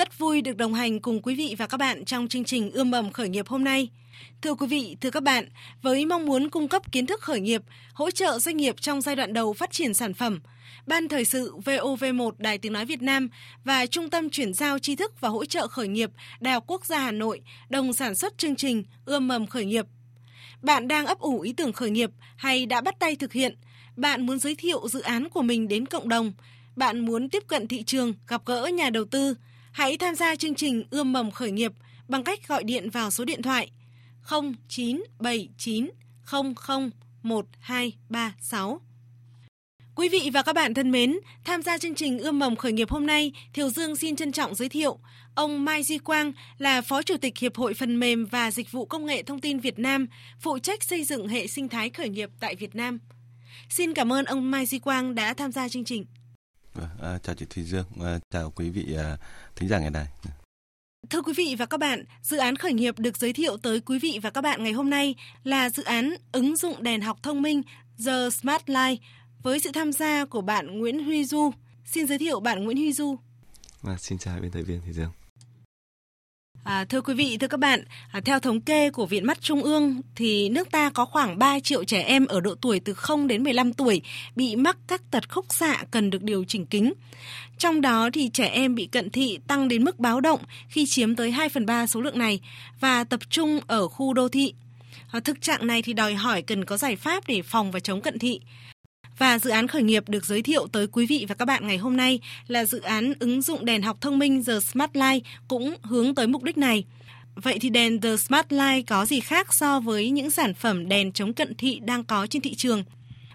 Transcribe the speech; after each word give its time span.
Rất 0.00 0.18
vui 0.18 0.42
được 0.42 0.56
đồng 0.56 0.74
hành 0.74 1.00
cùng 1.00 1.22
quý 1.22 1.34
vị 1.34 1.54
và 1.58 1.66
các 1.66 1.76
bạn 1.76 2.04
trong 2.04 2.28
chương 2.28 2.44
trình 2.44 2.70
Ươm 2.70 2.90
mầm 2.90 3.12
khởi 3.12 3.28
nghiệp 3.28 3.48
hôm 3.48 3.64
nay. 3.64 3.88
Thưa 4.42 4.54
quý 4.54 4.66
vị, 4.66 4.96
thưa 5.00 5.10
các 5.10 5.22
bạn, 5.22 5.48
với 5.82 6.06
mong 6.06 6.26
muốn 6.26 6.50
cung 6.50 6.68
cấp 6.68 6.92
kiến 6.92 7.06
thức 7.06 7.20
khởi 7.20 7.40
nghiệp, 7.40 7.62
hỗ 7.92 8.10
trợ 8.10 8.38
doanh 8.38 8.56
nghiệp 8.56 8.74
trong 8.80 9.00
giai 9.00 9.16
đoạn 9.16 9.32
đầu 9.32 9.52
phát 9.52 9.70
triển 9.70 9.94
sản 9.94 10.14
phẩm, 10.14 10.40
Ban 10.86 11.08
Thời 11.08 11.24
sự 11.24 11.56
VOV1 11.64 12.30
Đài 12.38 12.58
Tiếng 12.58 12.72
Nói 12.72 12.84
Việt 12.84 13.02
Nam 13.02 13.28
và 13.64 13.86
Trung 13.86 14.10
tâm 14.10 14.30
Chuyển 14.30 14.54
giao 14.54 14.78
tri 14.78 14.96
thức 14.96 15.20
và 15.20 15.28
hỗ 15.28 15.44
trợ 15.44 15.68
khởi 15.68 15.88
nghiệp 15.88 16.10
Đại 16.40 16.54
học 16.54 16.64
Quốc 16.66 16.86
gia 16.86 16.98
Hà 16.98 17.12
Nội 17.12 17.40
đồng 17.68 17.92
sản 17.92 18.14
xuất 18.14 18.38
chương 18.38 18.56
trình 18.56 18.84
Ươm 19.04 19.28
mầm 19.28 19.46
khởi 19.46 19.64
nghiệp. 19.64 19.86
Bạn 20.62 20.88
đang 20.88 21.06
ấp 21.06 21.18
ủ 21.18 21.40
ý 21.40 21.52
tưởng 21.52 21.72
khởi 21.72 21.90
nghiệp 21.90 22.10
hay 22.36 22.66
đã 22.66 22.80
bắt 22.80 22.98
tay 22.98 23.16
thực 23.16 23.32
hiện? 23.32 23.56
Bạn 23.96 24.26
muốn 24.26 24.38
giới 24.38 24.54
thiệu 24.54 24.88
dự 24.88 25.00
án 25.00 25.28
của 25.28 25.42
mình 25.42 25.68
đến 25.68 25.86
cộng 25.86 26.08
đồng? 26.08 26.32
Bạn 26.76 27.00
muốn 27.00 27.28
tiếp 27.28 27.42
cận 27.46 27.66
thị 27.66 27.82
trường, 27.82 28.14
gặp 28.28 28.42
gỡ 28.46 28.66
nhà 28.66 28.90
đầu 28.90 29.04
tư? 29.04 29.34
Hãy 29.72 29.96
tham 29.96 30.14
gia 30.14 30.36
chương 30.36 30.54
trình 30.54 30.84
Ươm 30.90 31.12
mầm 31.12 31.30
khởi 31.30 31.50
nghiệp 31.50 31.72
bằng 32.08 32.24
cách 32.24 32.48
gọi 32.48 32.64
điện 32.64 32.90
vào 32.90 33.10
số 33.10 33.24
điện 33.24 33.42
thoại 33.42 33.70
0979 34.30 35.90
00 36.24 36.90
1236. 37.22 38.80
Quý 39.94 40.08
vị 40.08 40.30
và 40.32 40.42
các 40.42 40.52
bạn 40.52 40.74
thân 40.74 40.90
mến, 40.90 41.18
tham 41.44 41.62
gia 41.62 41.78
chương 41.78 41.94
trình 41.94 42.18
Ươm 42.18 42.38
mầm 42.38 42.56
khởi 42.56 42.72
nghiệp 42.72 42.90
hôm 42.90 43.06
nay, 43.06 43.32
Thiều 43.52 43.70
Dương 43.70 43.96
xin 43.96 44.16
trân 44.16 44.32
trọng 44.32 44.54
giới 44.54 44.68
thiệu 44.68 44.98
ông 45.34 45.64
Mai 45.64 45.82
Duy 45.82 45.98
Quang 45.98 46.32
là 46.58 46.80
Phó 46.80 47.02
Chủ 47.02 47.16
tịch 47.16 47.38
Hiệp 47.38 47.56
hội 47.56 47.74
Phần 47.74 48.00
mềm 48.00 48.26
và 48.26 48.50
Dịch 48.50 48.72
vụ 48.72 48.84
Công 48.84 49.06
nghệ 49.06 49.22
Thông 49.22 49.40
tin 49.40 49.60
Việt 49.60 49.78
Nam, 49.78 50.06
phụ 50.40 50.58
trách 50.58 50.84
xây 50.84 51.04
dựng 51.04 51.28
hệ 51.28 51.46
sinh 51.46 51.68
thái 51.68 51.90
khởi 51.90 52.08
nghiệp 52.08 52.30
tại 52.40 52.56
Việt 52.56 52.74
Nam. 52.74 52.98
Xin 53.68 53.94
cảm 53.94 54.12
ơn 54.12 54.24
ông 54.24 54.50
Mai 54.50 54.66
Duy 54.66 54.78
Quang 54.78 55.14
đã 55.14 55.34
tham 55.34 55.52
gia 55.52 55.68
chương 55.68 55.84
trình. 55.84 56.04
À, 57.00 57.18
chào 57.22 57.34
chị 57.34 57.46
Thùy 57.50 57.64
Dương, 57.64 57.86
à, 58.00 58.18
chào 58.30 58.50
quý 58.50 58.70
vị 58.70 58.94
à, 58.94 59.16
thính 59.56 59.68
giả 59.68 59.78
ngày 59.78 59.90
này. 59.90 60.06
Thưa 61.10 61.22
quý 61.22 61.32
vị 61.36 61.56
và 61.58 61.66
các 61.66 61.80
bạn, 61.80 62.04
dự 62.22 62.36
án 62.36 62.56
khởi 62.56 62.72
nghiệp 62.72 62.98
được 62.98 63.16
giới 63.16 63.32
thiệu 63.32 63.56
tới 63.56 63.80
quý 63.80 63.98
vị 63.98 64.18
và 64.22 64.30
các 64.30 64.40
bạn 64.40 64.62
ngày 64.62 64.72
hôm 64.72 64.90
nay 64.90 65.14
là 65.44 65.70
dự 65.70 65.82
án 65.82 66.14
ứng 66.32 66.56
dụng 66.56 66.82
đèn 66.82 67.00
học 67.00 67.18
thông 67.22 67.42
minh 67.42 67.62
The 68.06 68.30
Smart 68.30 68.62
Light 68.66 69.02
với 69.42 69.60
sự 69.60 69.70
tham 69.74 69.92
gia 69.92 70.24
của 70.24 70.40
bạn 70.40 70.78
Nguyễn 70.78 71.04
Huy 71.04 71.24
Du. 71.24 71.50
Xin 71.84 72.06
giới 72.06 72.18
thiệu 72.18 72.40
bạn 72.40 72.64
Nguyễn 72.64 72.76
Huy 72.76 72.92
Du. 72.92 73.16
À, 73.82 73.96
xin 73.98 74.18
chào 74.18 74.40
biên 74.40 74.50
tập 74.50 74.62
viên 74.62 74.82
Thùy 74.82 74.92
Dương. 74.92 75.10
À, 76.70 76.84
thưa 76.84 77.00
quý 77.00 77.14
vị, 77.14 77.36
thưa 77.40 77.48
các 77.48 77.60
bạn, 77.60 77.84
à, 78.12 78.20
theo 78.24 78.40
thống 78.40 78.60
kê 78.60 78.90
của 78.90 79.06
Viện 79.06 79.26
Mắt 79.26 79.40
Trung 79.40 79.62
ương 79.62 80.00
thì 80.16 80.48
nước 80.48 80.70
ta 80.70 80.90
có 80.90 81.04
khoảng 81.04 81.38
3 81.38 81.60
triệu 81.60 81.84
trẻ 81.84 82.02
em 82.02 82.26
ở 82.26 82.40
độ 82.40 82.54
tuổi 82.54 82.80
từ 82.80 82.94
0 82.94 83.26
đến 83.26 83.42
15 83.42 83.72
tuổi 83.72 84.02
bị 84.36 84.56
mắc 84.56 84.76
các 84.86 85.02
tật 85.10 85.30
khúc 85.30 85.46
xạ 85.48 85.84
cần 85.90 86.10
được 86.10 86.22
điều 86.22 86.44
chỉnh 86.44 86.66
kính. 86.66 86.92
Trong 87.58 87.80
đó 87.80 88.10
thì 88.12 88.28
trẻ 88.28 88.46
em 88.46 88.74
bị 88.74 88.86
cận 88.86 89.10
thị 89.10 89.38
tăng 89.46 89.68
đến 89.68 89.84
mức 89.84 89.98
báo 89.98 90.20
động 90.20 90.40
khi 90.68 90.86
chiếm 90.86 91.16
tới 91.16 91.30
2 91.30 91.48
phần 91.48 91.66
3 91.66 91.86
số 91.86 92.00
lượng 92.00 92.18
này 92.18 92.40
và 92.80 93.04
tập 93.04 93.20
trung 93.30 93.60
ở 93.66 93.88
khu 93.88 94.14
đô 94.14 94.28
thị. 94.28 94.54
À, 95.10 95.20
thực 95.20 95.40
trạng 95.40 95.66
này 95.66 95.82
thì 95.82 95.92
đòi 95.92 96.14
hỏi 96.14 96.42
cần 96.42 96.64
có 96.64 96.76
giải 96.76 96.96
pháp 96.96 97.24
để 97.26 97.42
phòng 97.42 97.70
và 97.70 97.80
chống 97.80 98.00
cận 98.00 98.18
thị. 98.18 98.40
Và 99.20 99.38
dự 99.38 99.50
án 99.50 99.68
khởi 99.68 99.82
nghiệp 99.82 100.08
được 100.08 100.26
giới 100.26 100.42
thiệu 100.42 100.66
tới 100.72 100.86
quý 100.86 101.06
vị 101.06 101.26
và 101.28 101.34
các 101.34 101.44
bạn 101.44 101.66
ngày 101.66 101.76
hôm 101.76 101.96
nay 101.96 102.20
là 102.46 102.64
dự 102.64 102.80
án 102.80 103.12
ứng 103.18 103.42
dụng 103.42 103.64
đèn 103.64 103.82
học 103.82 103.96
thông 104.00 104.18
minh 104.18 104.44
The 104.44 104.60
Smart 104.60 104.90
Light 104.94 105.24
cũng 105.48 105.74
hướng 105.82 106.14
tới 106.14 106.26
mục 106.26 106.42
đích 106.42 106.58
này. 106.58 106.84
Vậy 107.34 107.58
thì 107.60 107.70
đèn 107.70 108.00
The 108.00 108.16
Smart 108.16 108.46
Light 108.50 108.86
có 108.88 109.06
gì 109.06 109.20
khác 109.20 109.54
so 109.54 109.80
với 109.80 110.10
những 110.10 110.30
sản 110.30 110.54
phẩm 110.54 110.88
đèn 110.88 111.12
chống 111.12 111.32
cận 111.32 111.54
thị 111.54 111.80
đang 111.84 112.04
có 112.04 112.26
trên 112.30 112.42
thị 112.42 112.54
trường? 112.54 112.84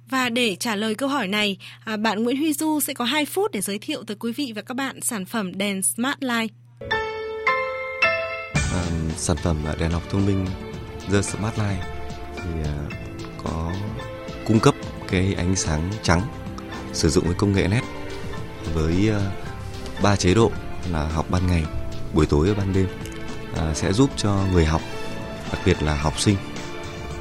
Và 0.09 0.29
để 0.29 0.56
trả 0.56 0.75
lời 0.75 0.95
câu 0.95 1.09
hỏi 1.09 1.28
này, 1.28 1.57
à, 1.85 1.97
bạn 1.97 2.24
Nguyễn 2.24 2.38
Huy 2.38 2.53
Du 2.53 2.79
sẽ 2.79 2.94
có 2.94 3.06
2 3.06 3.25
phút 3.25 3.51
để 3.51 3.62
giới 3.62 3.79
thiệu 3.79 4.03
tới 4.03 4.18
quý 4.19 4.31
vị 4.31 4.51
và 4.56 4.62
các 4.62 4.74
bạn 4.74 5.01
sản 5.01 5.25
phẩm 5.25 5.57
đèn 5.57 5.84
Smart 5.84 6.18
Light. 6.19 6.53
À, 8.53 8.84
sản 9.18 9.38
phẩm 9.44 9.57
à, 9.66 9.75
đèn 9.79 9.91
học 9.91 10.03
thông 10.09 10.25
minh 10.25 10.45
The 11.12 11.22
Smart 11.22 11.57
Light 11.57 11.81
thì 12.35 12.50
à, 12.63 12.90
có 13.44 13.72
cung 14.45 14.59
cấp 14.59 14.75
cái 15.07 15.33
ánh 15.38 15.56
sáng 15.56 15.91
trắng 16.03 16.22
sử 16.94 17.09
dụng 17.09 17.25
với 17.25 17.35
công 17.35 17.53
nghệ 17.53 17.67
LED 17.67 17.83
với 18.73 19.09
ờ, 19.09 19.31
ba 20.03 20.16
chế 20.16 20.33
độ 20.33 20.51
là 20.91 21.07
học 21.07 21.25
ban 21.29 21.47
ngày, 21.47 21.66
buổi 22.13 22.25
tối 22.25 22.47
và 22.47 22.53
ban 22.57 22.73
đêm 22.73 22.88
à, 23.56 23.73
sẽ 23.73 23.94
giúp 23.94 24.09
cho 24.17 24.38
người 24.51 24.66
học, 24.66 24.81
đặc 25.51 25.61
biệt 25.66 25.83
là 25.83 25.95
học 25.95 26.19
sinh 26.19 26.35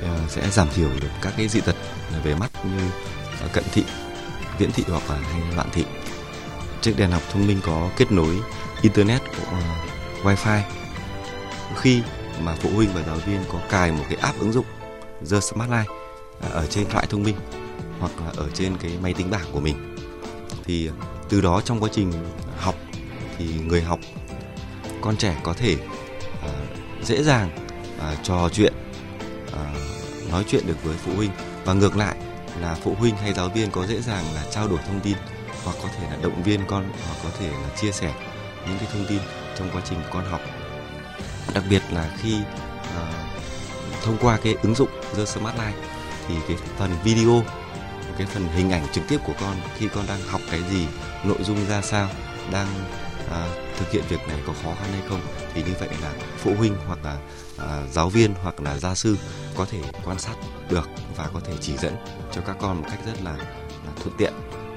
à, 0.02 0.18
sẽ 0.28 0.50
giảm 0.50 0.68
thiểu 0.74 0.88
được 1.00 1.08
các 1.22 1.34
cái 1.36 1.48
dị 1.48 1.60
tật 1.60 1.76
về 2.24 2.34
mắt 2.34 2.50
như 2.64 2.82
ờ, 3.40 3.48
cận 3.52 3.64
thị, 3.72 3.84
viễn 4.58 4.72
thị 4.72 4.84
hoặc 4.88 5.02
là 5.10 5.16
hay 5.16 5.42
loạn 5.56 5.68
thị. 5.72 5.84
Chiếc 6.80 6.94
đèn 6.96 7.10
học 7.10 7.22
thông 7.32 7.46
minh 7.46 7.60
có 7.66 7.90
kết 7.96 8.12
nối 8.12 8.36
internet 8.82 9.22
của 9.22 9.56
uh, 9.56 10.26
wifi. 10.26 10.60
Khi 11.76 12.02
mà 12.40 12.56
phụ 12.60 12.70
huynh 12.74 12.90
và 12.94 13.02
giáo 13.06 13.16
viên 13.16 13.40
có 13.52 13.58
cài 13.70 13.92
một 13.92 14.04
cái 14.08 14.18
app 14.20 14.40
ứng 14.40 14.52
dụng 14.52 14.66
The 15.30 15.40
Smart 15.40 15.70
Life 15.70 16.03
ở 16.40 16.66
trên 16.66 16.88
thoại 16.90 17.06
thông 17.10 17.22
minh 17.22 17.36
hoặc 18.00 18.12
là 18.20 18.32
ở 18.36 18.48
trên 18.54 18.76
cái 18.76 18.92
máy 19.02 19.14
tính 19.14 19.30
bảng 19.30 19.46
của 19.52 19.60
mình. 19.60 19.96
Thì 20.64 20.90
từ 21.28 21.40
đó 21.40 21.60
trong 21.60 21.80
quá 21.80 21.88
trình 21.92 22.12
học 22.58 22.74
thì 23.38 23.46
người 23.66 23.82
học 23.82 23.98
con 25.00 25.16
trẻ 25.16 25.36
có 25.42 25.54
thể 25.54 25.76
uh, 26.44 26.50
dễ 27.02 27.22
dàng 27.22 27.50
uh, 27.96 28.18
trò 28.22 28.48
chuyện 28.52 28.72
uh, 29.48 30.30
nói 30.30 30.44
chuyện 30.48 30.66
được 30.66 30.84
với 30.84 30.96
phụ 30.96 31.12
huynh. 31.16 31.30
Và 31.64 31.72
ngược 31.72 31.96
lại 31.96 32.16
là 32.60 32.76
phụ 32.82 32.94
huynh 32.94 33.16
hay 33.16 33.32
giáo 33.32 33.48
viên 33.48 33.70
có 33.70 33.86
dễ 33.86 34.00
dàng 34.00 34.24
là 34.34 34.44
trao 34.50 34.68
đổi 34.68 34.78
thông 34.86 35.00
tin 35.00 35.16
hoặc 35.64 35.76
có 35.82 35.88
thể 35.98 36.10
là 36.10 36.16
động 36.22 36.42
viên 36.42 36.60
con 36.66 36.92
hoặc 37.06 37.16
có 37.24 37.28
thể 37.38 37.48
là 37.48 37.68
chia 37.80 37.92
sẻ 37.92 38.14
những 38.66 38.78
cái 38.78 38.88
thông 38.92 39.06
tin 39.08 39.18
trong 39.58 39.70
quá 39.72 39.82
trình 39.88 39.98
con 40.12 40.24
học. 40.24 40.40
Đặc 41.54 41.64
biệt 41.70 41.82
là 41.92 42.16
khi 42.22 42.38
uh, 42.38 43.14
thông 44.02 44.16
qua 44.20 44.38
cái 44.42 44.56
ứng 44.62 44.74
dụng 44.74 44.88
The 45.16 45.24
Smart 45.24 45.56
Life 45.56 45.93
thì 46.28 46.34
cái 46.48 46.56
phần 46.78 46.90
video 47.04 47.42
cái 48.18 48.26
phần 48.26 48.48
hình 48.48 48.70
ảnh 48.70 48.86
trực 48.92 49.04
tiếp 49.08 49.18
của 49.26 49.32
con 49.40 49.56
khi 49.76 49.88
con 49.94 50.06
đang 50.06 50.20
học 50.22 50.40
cái 50.50 50.60
gì 50.70 50.86
nội 51.24 51.38
dung 51.40 51.66
ra 51.68 51.82
sao 51.82 52.08
đang 52.52 52.66
à, 53.30 53.48
thực 53.78 53.90
hiện 53.90 54.04
việc 54.08 54.28
này 54.28 54.38
có 54.46 54.52
khó 54.62 54.74
khăn 54.74 54.88
hay 54.92 55.02
không 55.08 55.20
thì 55.54 55.62
như 55.62 55.72
vậy 55.80 55.88
là 56.02 56.12
phụ 56.38 56.54
huynh 56.58 56.76
hoặc 56.86 56.98
là 57.04 57.18
à, 57.58 57.82
giáo 57.92 58.08
viên 58.08 58.34
hoặc 58.42 58.60
là 58.60 58.78
gia 58.78 58.94
sư 58.94 59.16
có 59.56 59.66
thể 59.70 59.78
quan 60.04 60.18
sát 60.18 60.34
được 60.70 60.88
và 61.16 61.28
có 61.34 61.40
thể 61.40 61.52
chỉ 61.60 61.76
dẫn 61.76 61.96
cho 62.32 62.40
các 62.40 62.56
con 62.60 62.78
một 62.78 62.86
cách 62.90 62.98
rất 63.06 63.22
là, 63.22 63.36
là 63.86 63.92
thuận 64.02 64.16
tiện 64.18 64.32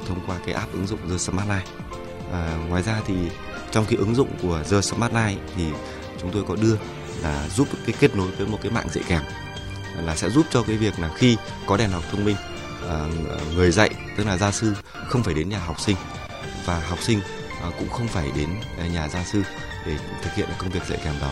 thông 0.08 0.20
qua 0.28 0.40
cái 0.46 0.56
app 0.56 0.74
ứng 0.74 0.88
dụng 0.88 1.00
The 1.10 1.18
Smart 1.18 1.48
Line. 1.50 1.66
À, 2.32 2.58
ngoài 2.70 2.84
ra 2.84 3.02
thì 3.08 3.16
trong 3.72 3.86
cái 3.86 3.98
ứng 3.98 4.16
dụng 4.16 4.30
của 4.42 4.64
The 4.70 4.82
Smart 4.82 5.14
Line 5.14 5.42
thì 5.56 5.64
chúng 6.22 6.32
tôi 6.32 6.44
có 6.48 6.56
đưa 6.56 6.76
là 7.22 7.48
giúp 7.50 7.68
cái 7.86 7.96
kết 8.00 8.16
nối 8.16 8.28
với 8.32 8.48
một 8.48 8.58
cái 8.62 8.72
mạng 8.72 8.88
dạy 8.90 9.04
kèm 9.08 9.22
là 10.06 10.16
sẽ 10.16 10.30
giúp 10.30 10.46
cho 10.52 10.64
cái 10.64 10.78
việc 10.78 11.00
là 11.00 11.10
khi 11.16 11.38
có 11.66 11.78
đèn 11.78 11.90
học 11.90 12.04
thông 12.12 12.26
minh 12.26 12.36
à, 12.90 13.06
người 13.56 13.72
dạy, 13.72 13.90
tức 14.18 14.28
là 14.28 14.38
gia 14.38 14.52
sư 14.52 14.74
không 15.08 15.24
phải 15.24 15.34
đến 15.34 15.50
nhà 15.50 15.60
học 15.60 15.80
sinh 15.80 15.96
và 16.66 16.80
học 16.80 17.02
sinh 17.02 17.20
à, 17.62 17.70
cũng 17.80 17.90
không 17.90 18.08
phải 18.08 18.32
đến 18.36 18.50
nhà 18.94 19.10
gia 19.10 19.24
sư 19.24 19.44
để 19.86 19.98
thực 20.24 20.34
hiện 20.34 20.50
công 20.58 20.70
việc 20.70 20.86
dạy 20.90 21.00
kèm 21.04 21.14
đó. 21.22 21.32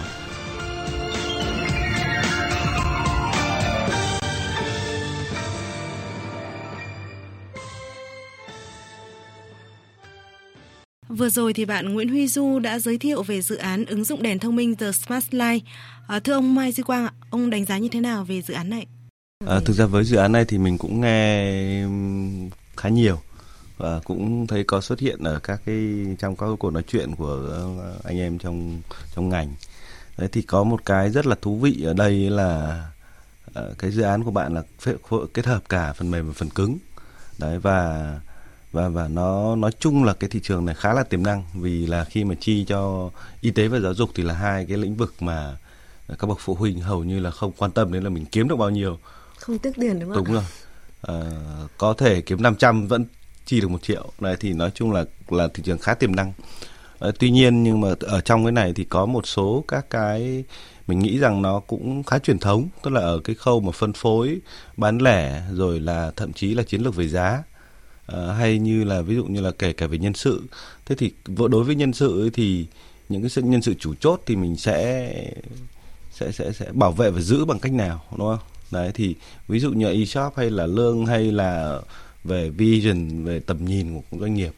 Vừa 11.10 11.30
rồi 11.30 11.54
thì 11.54 11.66
bạn 11.66 11.94
Nguyễn 11.94 12.10
Huy 12.10 12.28
Du 12.28 12.60
đã 12.60 12.80
giới 12.80 12.98
thiệu 12.98 13.24
về 13.24 13.42
dự 13.42 13.56
án 13.56 13.86
ứng 13.86 14.04
dụng 14.04 14.24
đèn 14.24 14.40
thông 14.40 14.56
minh 14.56 14.76
The 14.76 14.92
Smart 14.92 15.34
Light. 15.34 15.66
À, 16.08 16.20
thưa 16.20 16.34
ông 16.34 16.56
Mai 16.56 16.72
Duy 16.72 16.84
Quang, 16.84 17.08
ông 17.30 17.50
đánh 17.50 17.66
giá 17.66 17.78
như 17.78 17.90
thế 17.92 18.02
nào 18.02 18.24
về 18.24 18.42
dự 18.42 18.54
án 18.54 18.70
này? 18.70 18.86
À, 19.48 19.60
thực 19.66 19.74
ra 19.74 19.86
với 19.86 20.04
dự 20.04 20.18
án 20.18 20.32
này 20.32 20.46
thì 20.46 20.58
mình 20.58 20.78
cũng 20.78 21.02
nghe 21.02 21.54
khá 22.78 22.90
nhiều 22.90 23.22
và 23.78 24.00
cũng 24.04 24.48
thấy 24.48 24.64
có 24.64 24.82
xuất 24.82 25.00
hiện 25.00 25.24
ở 25.24 25.40
các 25.40 25.62
cái 25.66 26.06
trong 26.20 26.36
các 26.36 26.46
cuộc 26.60 26.72
nói 26.72 26.84
chuyện 26.88 27.16
của 27.16 27.48
ờ, 27.80 28.00
anh 28.04 28.20
em 28.20 28.38
trong 28.38 28.82
trong 29.16 29.30
ngành. 29.30 29.56
Đấy 30.18 30.30
thì 30.32 30.42
có 30.42 30.64
một 30.64 30.86
cái 30.86 31.10
rất 31.10 31.26
là 31.26 31.36
thú 31.42 31.60
vị 31.60 31.84
ở 31.86 31.94
đây 31.94 32.30
là 32.30 32.84
ờ, 33.54 33.74
cái 33.78 33.92
dự 33.92 34.02
án 34.02 34.24
của 34.24 34.32
bạn 34.32 34.54
là 34.54 34.64
kết 35.34 35.46
hợp 35.46 35.70
cả 35.70 35.94
phần 35.94 36.12
mềm 36.12 36.28
và 36.28 36.34
phần 36.34 36.50
cứng. 36.50 36.78
Đấy 37.40 37.60
và 37.60 38.20
và 38.76 38.90
và 38.90 39.08
nó 39.08 39.56
nói 39.56 39.72
chung 39.80 40.04
là 40.04 40.14
cái 40.14 40.30
thị 40.30 40.40
trường 40.44 40.66
này 40.66 40.76
khá 40.76 40.94
là 40.94 41.04
tiềm 41.04 41.24
năng 41.24 41.44
vì 41.54 41.86
là 41.86 42.04
khi 42.04 42.24
mà 42.24 42.36
chi 42.40 42.66
cho 42.68 43.10
y 43.42 43.52
tế 43.52 43.68
và 43.68 43.80
giáo 43.80 43.94
dục 43.94 44.10
thì 44.16 44.24
là 44.24 44.34
hai 44.34 44.66
cái 44.66 44.78
lĩnh 44.78 44.96
vực 44.96 45.14
mà 45.20 45.58
các 46.20 46.28
bậc 46.28 46.38
phụ 46.40 46.56
huynh 46.56 46.80
hầu 46.80 47.04
như 47.04 47.20
là 47.20 47.32
không 47.32 47.52
quan 47.58 47.72
tâm 47.72 47.94
đến 47.94 48.04
là 48.04 48.10
mình 48.10 48.26
kiếm 48.26 48.48
được 48.48 48.56
bao 48.56 48.70
nhiêu. 48.70 48.98
Không 49.38 49.60
tiếc 49.60 49.76
tiền 49.76 50.00
đúng 50.00 50.14
không 50.14 50.24
đúng 50.24 50.34
rồi. 50.34 50.44
À, 51.02 51.16
có 51.78 51.94
thể 51.94 52.22
kiếm 52.22 52.42
500 52.42 52.88
vẫn 52.88 53.06
chi 53.46 53.62
được 53.62 53.68
một 53.68 53.84
triệu. 53.84 54.12
Này 54.20 54.36
thì 54.40 54.54
nói 54.54 54.72
chung 54.76 54.92
là 54.92 55.06
là 55.30 55.48
thị 55.54 55.64
trường 55.66 55.78
khá 55.78 55.94
tiềm 55.94 56.16
năng. 56.16 56.34
À, 57.00 57.10
tuy 57.20 57.32
nhiên 57.32 57.64
nhưng 57.64 57.82
mà 57.82 57.90
ở 58.00 58.22
trong 58.22 58.46
cái 58.46 58.52
này 58.52 58.74
thì 58.76 58.84
có 58.84 59.06
một 59.06 59.28
số 59.28 59.64
các 59.68 59.90
cái 59.90 60.44
mình 60.88 61.00
nghĩ 61.00 61.20
rằng 61.20 61.42
nó 61.42 61.60
cũng 61.60 62.04
khá 62.04 62.20
truyền 62.20 62.40
thống. 62.40 62.68
Tức 62.84 62.92
là 62.92 63.02
ở 63.02 63.20
cái 63.24 63.36
khâu 63.36 63.60
mà 63.60 63.72
phân 63.72 63.94
phối 63.94 64.40
bán 64.78 64.98
lẻ 64.98 65.44
rồi 65.52 65.80
là 65.80 66.12
thậm 66.16 66.34
chí 66.34 66.54
là 66.54 66.64
chiến 66.64 66.82
lược 66.82 66.96
về 66.96 67.08
giá 67.08 67.44
à, 68.06 68.34
hay 68.34 68.60
như 68.60 68.84
là 68.84 69.02
ví 69.02 69.16
dụ 69.16 69.26
như 69.26 69.42
là 69.42 69.52
kể 69.60 69.74
cả 69.74 69.88
về 69.88 69.98
nhân 69.98 70.14
sự. 70.14 70.44
Thế 70.86 70.96
thì 70.96 71.12
đối 71.28 71.64
với 71.64 71.76
nhân 71.76 71.94
sự 71.94 72.22
ấy 72.24 72.30
thì 72.30 72.66
những 73.10 73.22
cái 73.22 73.44
nhân 73.44 73.62
sự 73.62 73.74
chủ 73.74 73.94
chốt 74.00 74.22
thì 74.26 74.36
mình 74.36 74.56
sẽ 74.56 75.12
sẽ 76.12 76.32
sẽ 76.32 76.52
sẽ 76.52 76.66
bảo 76.74 76.92
vệ 76.92 77.12
và 77.12 77.22
giữ 77.22 77.46
bằng 77.46 77.60
cách 77.60 77.74
nào 77.74 78.04
đúng 78.18 78.28
không? 78.28 78.48
Đấy 78.72 78.92
thì 78.94 79.16
ví 79.48 79.60
dụ 79.60 79.72
như 79.72 79.92
e-shop 79.92 80.34
hay 80.36 80.50
là 80.50 80.66
lương 80.66 81.06
hay 81.06 81.32
là 81.32 81.80
về 82.24 82.50
vision 82.50 83.26
về 83.26 83.40
tầm 83.40 83.66
nhìn 83.66 84.02
của 84.12 84.18
doanh 84.18 84.34
nghiệp 84.34 84.54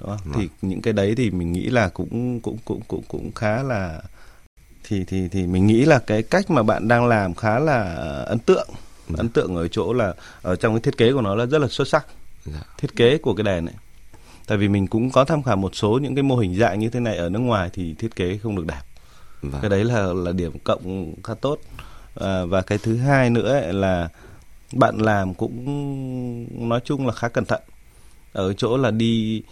đó 0.00 0.18
thì 0.24 0.30
vâng. 0.32 0.48
những 0.62 0.82
cái 0.82 0.92
đấy 0.92 1.14
thì 1.16 1.30
mình 1.30 1.52
nghĩ 1.52 1.66
là 1.66 1.88
cũng 1.88 2.40
cũng 2.40 2.58
cũng 2.64 2.80
cũng 2.88 3.02
cũng 3.08 3.32
khá 3.32 3.62
là 3.62 4.02
thì 4.84 5.04
thì 5.04 5.28
thì 5.28 5.46
mình 5.46 5.66
nghĩ 5.66 5.84
là 5.84 5.98
cái 5.98 6.22
cách 6.22 6.50
mà 6.50 6.62
bạn 6.62 6.88
đang 6.88 7.06
làm 7.06 7.34
khá 7.34 7.58
là 7.58 7.82
ấn 8.26 8.38
tượng. 8.38 8.68
Dạ. 9.08 9.14
ấn 9.18 9.28
tượng 9.28 9.56
ở 9.56 9.68
chỗ 9.68 9.92
là 9.92 10.14
ở 10.42 10.56
trong 10.56 10.74
cái 10.74 10.80
thiết 10.80 10.96
kế 10.96 11.12
của 11.12 11.20
nó 11.20 11.34
là 11.34 11.46
rất 11.46 11.58
là 11.58 11.68
xuất 11.68 11.88
sắc 11.88 12.06
dạ. 12.44 12.60
thiết 12.78 12.96
kế 12.96 13.18
của 13.18 13.34
cái 13.34 13.44
đèn 13.44 13.64
này 13.64 13.74
tại 14.46 14.58
vì 14.58 14.68
mình 14.68 14.86
cũng 14.86 15.10
có 15.10 15.24
tham 15.24 15.42
khảo 15.42 15.56
một 15.56 15.74
số 15.74 15.98
những 16.02 16.14
cái 16.14 16.22
mô 16.22 16.36
hình 16.36 16.54
dạng 16.54 16.78
như 16.78 16.90
thế 16.90 17.00
này 17.00 17.16
ở 17.16 17.28
nước 17.28 17.38
ngoài 17.38 17.70
thì 17.72 17.94
thiết 17.94 18.16
kế 18.16 18.38
không 18.38 18.56
được 18.56 18.66
đẹp 18.66 18.82
vâng. 19.42 19.60
cái 19.60 19.70
đấy 19.70 19.84
là 19.84 20.12
là 20.12 20.32
điểm 20.32 20.58
cộng 20.64 21.14
khá 21.24 21.34
tốt 21.34 21.58
à, 22.20 22.44
và 22.44 22.62
cái 22.62 22.78
thứ 22.78 22.96
hai 22.96 23.30
nữa 23.30 23.72
là 23.72 24.08
bạn 24.72 24.98
làm 24.98 25.34
cũng 25.34 26.68
nói 26.68 26.80
chung 26.84 27.06
là 27.06 27.12
khá 27.12 27.28
cẩn 27.28 27.44
thận 27.44 27.62
ở 28.32 28.52
chỗ 28.52 28.76
là 28.76 28.90
đi 28.90 29.42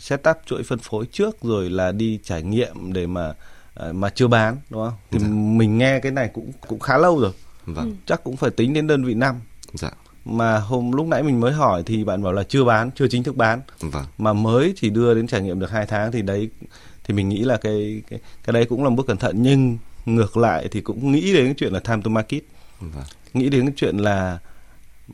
setup 0.00 0.36
chuỗi 0.46 0.62
phân 0.62 0.78
phối 0.78 1.06
trước 1.06 1.42
rồi 1.42 1.70
là 1.70 1.92
đi 1.92 2.18
trải 2.22 2.42
nghiệm 2.42 2.92
để 2.92 3.06
mà 3.06 3.34
à, 3.74 3.92
mà 3.92 4.10
chưa 4.10 4.28
bán 4.28 4.56
đúng 4.70 4.84
không? 4.84 4.98
Thì 5.10 5.18
dạ. 5.18 5.28
mình 5.28 5.78
nghe 5.78 6.00
cái 6.00 6.12
này 6.12 6.30
cũng 6.34 6.52
cũng 6.68 6.80
khá 6.80 6.98
lâu 6.98 7.20
rồi. 7.20 7.32
Vâng. 7.66 7.96
Chắc 8.06 8.24
cũng 8.24 8.36
phải 8.36 8.50
tính 8.50 8.72
đến 8.74 8.86
đơn 8.86 9.04
vị 9.04 9.14
năm. 9.14 9.40
Dạ. 9.72 9.90
Mà 10.28 10.58
hôm 10.58 10.92
lúc 10.92 11.06
nãy 11.06 11.22
mình 11.22 11.40
mới 11.40 11.52
hỏi 11.52 11.82
thì 11.86 12.04
bạn 12.04 12.22
bảo 12.22 12.32
là 12.32 12.42
chưa 12.42 12.64
bán, 12.64 12.90
chưa 12.94 13.08
chính 13.08 13.22
thức 13.22 13.36
bán. 13.36 13.60
Vâng. 13.80 14.04
Mà 14.18 14.32
mới 14.32 14.74
chỉ 14.76 14.90
đưa 14.90 15.14
đến 15.14 15.26
trải 15.26 15.42
nghiệm 15.42 15.60
được 15.60 15.70
hai 15.70 15.86
tháng 15.86 16.12
thì 16.12 16.22
đấy 16.22 16.48
thì 17.04 17.14
mình 17.14 17.28
nghĩ 17.28 17.38
là 17.38 17.56
cái 17.56 18.02
cái 18.10 18.20
cái 18.44 18.52
đấy 18.52 18.64
cũng 18.64 18.84
là 18.84 18.90
một 18.90 18.96
bước 18.96 19.06
cẩn 19.06 19.16
thận 19.16 19.42
nhưng 19.42 19.78
ngược 20.06 20.36
lại 20.36 20.68
thì 20.70 20.80
cũng 20.80 21.12
nghĩ 21.12 21.32
đến 21.32 21.44
cái 21.44 21.54
chuyện 21.58 21.72
là 21.72 21.80
time 21.80 22.02
to 22.04 22.10
market. 22.10 22.42
Vâng. 22.80 23.04
Nghĩ 23.34 23.48
đến 23.48 23.66
cái 23.66 23.74
chuyện 23.76 23.96
là 23.96 24.38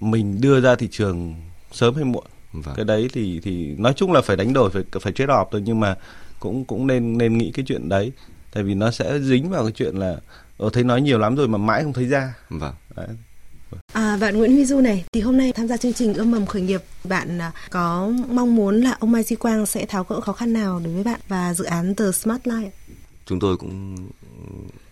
mình 0.00 0.40
đưa 0.40 0.60
ra 0.60 0.74
thị 0.74 0.88
trường 0.90 1.34
sớm 1.72 1.94
hay 1.94 2.04
muộn 2.04 2.24
vâng. 2.52 2.74
cái 2.76 2.84
đấy 2.84 3.08
thì 3.12 3.40
thì 3.42 3.74
nói 3.78 3.92
chung 3.96 4.12
là 4.12 4.20
phải 4.20 4.36
đánh 4.36 4.52
đổi 4.52 4.70
phải 4.70 4.82
phải 5.00 5.12
trade 5.12 5.32
off 5.32 5.46
thôi 5.50 5.62
nhưng 5.64 5.80
mà 5.80 5.96
cũng 6.40 6.64
cũng 6.64 6.86
nên 6.86 7.18
nên 7.18 7.38
nghĩ 7.38 7.52
cái 7.54 7.64
chuyện 7.68 7.88
đấy 7.88 8.12
tại 8.52 8.62
vì 8.62 8.74
nó 8.74 8.90
sẽ 8.90 9.18
dính 9.18 9.50
vào 9.50 9.62
cái 9.62 9.72
chuyện 9.72 9.96
là 9.96 10.16
ở 10.58 10.70
thấy 10.72 10.84
nói 10.84 11.00
nhiều 11.00 11.18
lắm 11.18 11.36
rồi 11.36 11.48
mà 11.48 11.58
mãi 11.58 11.82
không 11.82 11.92
thấy 11.92 12.04
ra 12.04 12.34
vâng 12.50 12.74
đấy. 12.96 13.08
À, 13.92 14.16
bạn 14.16 14.38
Nguyễn 14.38 14.52
Huy 14.52 14.64
Du 14.64 14.80
này, 14.80 15.04
thì 15.12 15.20
hôm 15.20 15.36
nay 15.36 15.52
tham 15.52 15.68
gia 15.68 15.76
chương 15.76 15.92
trình 15.92 16.14
ươm 16.14 16.30
mầm 16.30 16.46
khởi 16.46 16.62
nghiệp, 16.62 16.82
bạn 17.04 17.38
à, 17.38 17.52
có 17.70 18.12
mong 18.28 18.54
muốn 18.54 18.80
là 18.80 18.96
ông 19.00 19.12
Mai 19.12 19.22
Duy 19.22 19.36
Quang 19.36 19.66
sẽ 19.66 19.86
tháo 19.86 20.04
gỡ 20.04 20.20
khó 20.20 20.32
khăn 20.32 20.52
nào 20.52 20.80
đối 20.84 20.94
với 20.94 21.04
bạn 21.04 21.20
và 21.28 21.54
dự 21.54 21.64
án 21.64 21.94
The 21.94 22.04
Smart 22.12 22.42
Life? 22.42 22.70
Chúng 23.26 23.40
tôi 23.40 23.56
cũng 23.56 23.96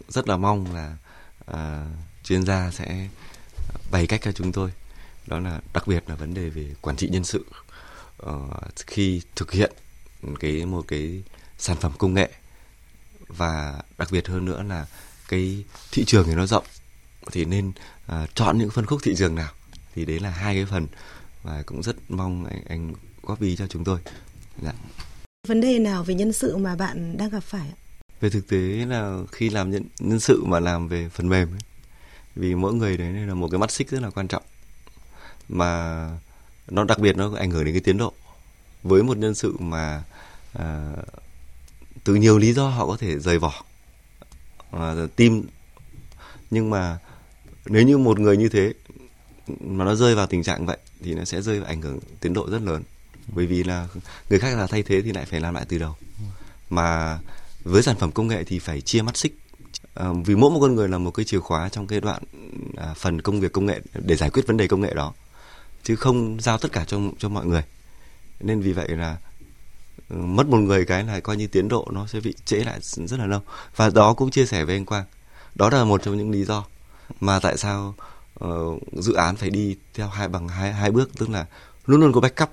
rất 0.08 0.28
là 0.28 0.36
mong 0.36 0.74
là 0.74 0.96
à, 1.46 1.86
chuyên 2.24 2.46
gia 2.46 2.70
sẽ 2.70 3.08
bày 3.90 4.06
cách 4.06 4.20
cho 4.24 4.32
chúng 4.32 4.52
tôi. 4.52 4.70
Đó 5.26 5.38
là 5.38 5.60
đặc 5.75 5.86
biệt 5.86 6.04
là 6.06 6.14
vấn 6.14 6.34
đề 6.34 6.50
về 6.50 6.75
quản 6.80 6.96
trị 6.96 7.08
nhân 7.08 7.25
sự. 7.25 7.44
À, 8.26 8.32
khi 8.86 9.20
thực 9.36 9.52
hiện 9.52 9.72
cái 10.40 10.66
một 10.66 10.84
cái 10.88 11.22
sản 11.58 11.76
phẩm 11.76 11.92
công 11.98 12.14
nghệ 12.14 12.30
và 13.28 13.82
đặc 13.98 14.08
biệt 14.12 14.28
hơn 14.28 14.44
nữa 14.44 14.62
là 14.68 14.86
cái 15.28 15.64
thị 15.92 16.04
trường 16.04 16.26
thì 16.26 16.34
nó 16.34 16.46
rộng 16.46 16.64
thì 17.32 17.44
nên 17.44 17.72
uh, 18.12 18.34
chọn 18.34 18.58
những 18.58 18.70
phân 18.70 18.86
khúc 18.86 19.00
thị 19.02 19.14
trường 19.16 19.34
nào 19.34 19.50
thì 19.94 20.04
đấy 20.04 20.20
là 20.20 20.30
hai 20.30 20.54
cái 20.54 20.64
phần 20.64 20.86
và 21.42 21.62
cũng 21.66 21.82
rất 21.82 21.96
mong 22.08 22.44
anh, 22.44 22.64
anh 22.69 22.92
góp 23.22 23.40
ý 23.40 23.56
cho 23.56 23.66
chúng 23.66 23.84
tôi. 23.84 23.98
Dạ. 24.62 24.72
Vấn 25.48 25.60
đề 25.60 25.78
nào 25.78 26.04
về 26.04 26.14
nhân 26.14 26.32
sự 26.32 26.56
mà 26.56 26.76
bạn 26.76 27.16
đang 27.16 27.30
gặp 27.30 27.42
phải? 27.42 27.72
Về 28.20 28.30
thực 28.30 28.48
tế 28.48 28.58
là 28.58 29.19
khi 29.32 29.50
làm 29.50 29.70
nhân, 29.70 29.84
nhân 29.98 30.20
sự 30.20 30.44
mà 30.44 30.60
làm 30.60 30.88
về 30.88 31.08
phần 31.08 31.28
mềm 31.28 31.48
ấy, 31.54 31.60
vì 32.36 32.54
mỗi 32.54 32.74
người 32.74 32.96
đấy 32.96 33.12
là 33.12 33.34
một 33.34 33.48
cái 33.50 33.58
mắt 33.58 33.70
xích 33.70 33.90
rất 33.90 34.02
là 34.02 34.10
quan 34.10 34.28
trọng 34.28 34.42
mà 35.48 36.08
nó 36.68 36.84
đặc 36.84 36.98
biệt 36.98 37.16
nó 37.16 37.36
ảnh 37.36 37.50
hưởng 37.50 37.64
đến 37.64 37.75
cái 37.75 37.80
tiến 37.80 37.98
độ 37.98 38.12
với 38.82 39.02
một 39.02 39.16
nhân 39.16 39.34
sự 39.34 39.56
mà 39.58 40.02
à, 40.52 40.92
từ 42.04 42.14
nhiều 42.14 42.38
lý 42.38 42.52
do 42.52 42.68
họ 42.68 42.86
có 42.86 42.96
thể 42.96 43.18
rời 43.18 43.38
vỏ 43.38 43.64
à, 44.70 44.94
tim 45.16 45.46
nhưng 46.50 46.70
mà 46.70 46.98
nếu 47.67 47.82
như 47.82 47.99
một 47.99 48.19
người 48.19 48.37
như 48.37 48.49
thế 48.49 48.73
mà 49.61 49.85
nó 49.85 49.94
rơi 49.94 50.14
vào 50.14 50.26
tình 50.26 50.43
trạng 50.43 50.67
vậy 50.67 50.79
thì 51.05 51.14
nó 51.14 51.25
sẽ 51.25 51.43
rơi 51.43 51.61
vào 51.61 51.69
ảnh 51.69 51.82
hưởng 51.82 51.99
tiến 52.20 52.35
độ 52.35 52.50
rất 52.50 52.62
lớn. 52.62 52.82
Bởi 53.35 53.47
vì 53.47 53.64
là 53.64 53.88
người 54.31 54.38
khác 54.38 54.56
là 54.56 54.67
thay 54.67 54.82
thế 54.82 55.03
thì 55.03 55.12
lại 55.12 55.25
phải 55.25 55.41
làm 55.41 55.55
lại 55.55 55.64
từ 55.69 55.79
đầu. 55.79 55.97
Mà 56.70 57.19
với 57.64 57.82
sản 57.82 57.97
phẩm 57.97 58.12
công 58.12 58.29
nghệ 58.29 58.44
thì 58.44 58.59
phải 58.59 58.81
chia 58.81 59.03
mắt 59.03 59.17
xích. 59.17 59.38
À, 59.94 60.09
vì 60.25 60.35
mỗi 60.35 60.50
một 60.50 60.59
con 60.61 60.75
người 60.75 60.88
là 60.88 60.99
một 60.99 61.11
cái 61.11 61.25
chìa 61.25 61.38
khóa 61.38 61.69
trong 61.69 61.87
cái 61.87 62.00
đoạn 62.00 62.23
à, 62.76 62.94
phần 62.97 63.23
công 63.23 63.41
việc 63.41 63.53
công 63.53 63.67
nghệ 63.67 63.81
để 63.94 64.17
giải 64.17 64.31
quyết 64.31 64.47
vấn 64.47 64.56
đề 64.56 64.69
công 64.69 64.81
nghệ 64.81 64.94
đó. 64.94 65.12
Chứ 65.82 65.97
không 65.97 66.41
giao 66.41 66.59
tất 66.59 66.73
cả 66.73 66.85
cho 66.85 67.00
cho 67.19 67.29
mọi 67.29 67.47
người. 67.47 67.62
Nên 68.41 68.61
vì 68.61 68.73
vậy 68.73 68.88
là 68.88 69.17
ừ, 70.09 70.17
mất 70.17 70.47
một 70.47 70.59
người 70.59 70.85
cái 70.85 71.05
là 71.05 71.20
coi 71.20 71.37
như 71.37 71.47
tiến 71.47 71.69
độ 71.69 71.88
nó 71.93 72.06
sẽ 72.06 72.20
bị 72.20 72.35
trễ 72.44 72.56
lại 72.56 72.79
rất 72.82 73.19
là 73.19 73.26
lâu. 73.26 73.41
Và 73.76 73.91
đó 73.91 74.14
cũng 74.14 74.31
chia 74.31 74.47
sẻ 74.47 74.64
với 74.64 74.76
anh 74.76 74.85
Quang. 74.85 75.05
Đó 75.55 75.70
là 75.70 75.85
một 75.85 76.03
trong 76.03 76.17
những 76.17 76.31
lý 76.31 76.44
do 76.44 76.64
mà 77.20 77.41
tại 77.41 77.56
sao 77.56 77.94
uh, 78.44 78.82
dự 78.93 79.12
án 79.12 79.37
phải 79.37 79.50
đi 79.50 79.76
theo 79.94 80.09
hai 80.09 80.29
bằng 80.29 80.49
hai 80.49 80.73
hai 80.73 80.91
bước? 80.91 81.11
Tức 81.19 81.31
là 81.31 81.47
luôn 81.87 82.00
luôn 82.00 82.12
có 82.12 82.20
backup 82.20 82.50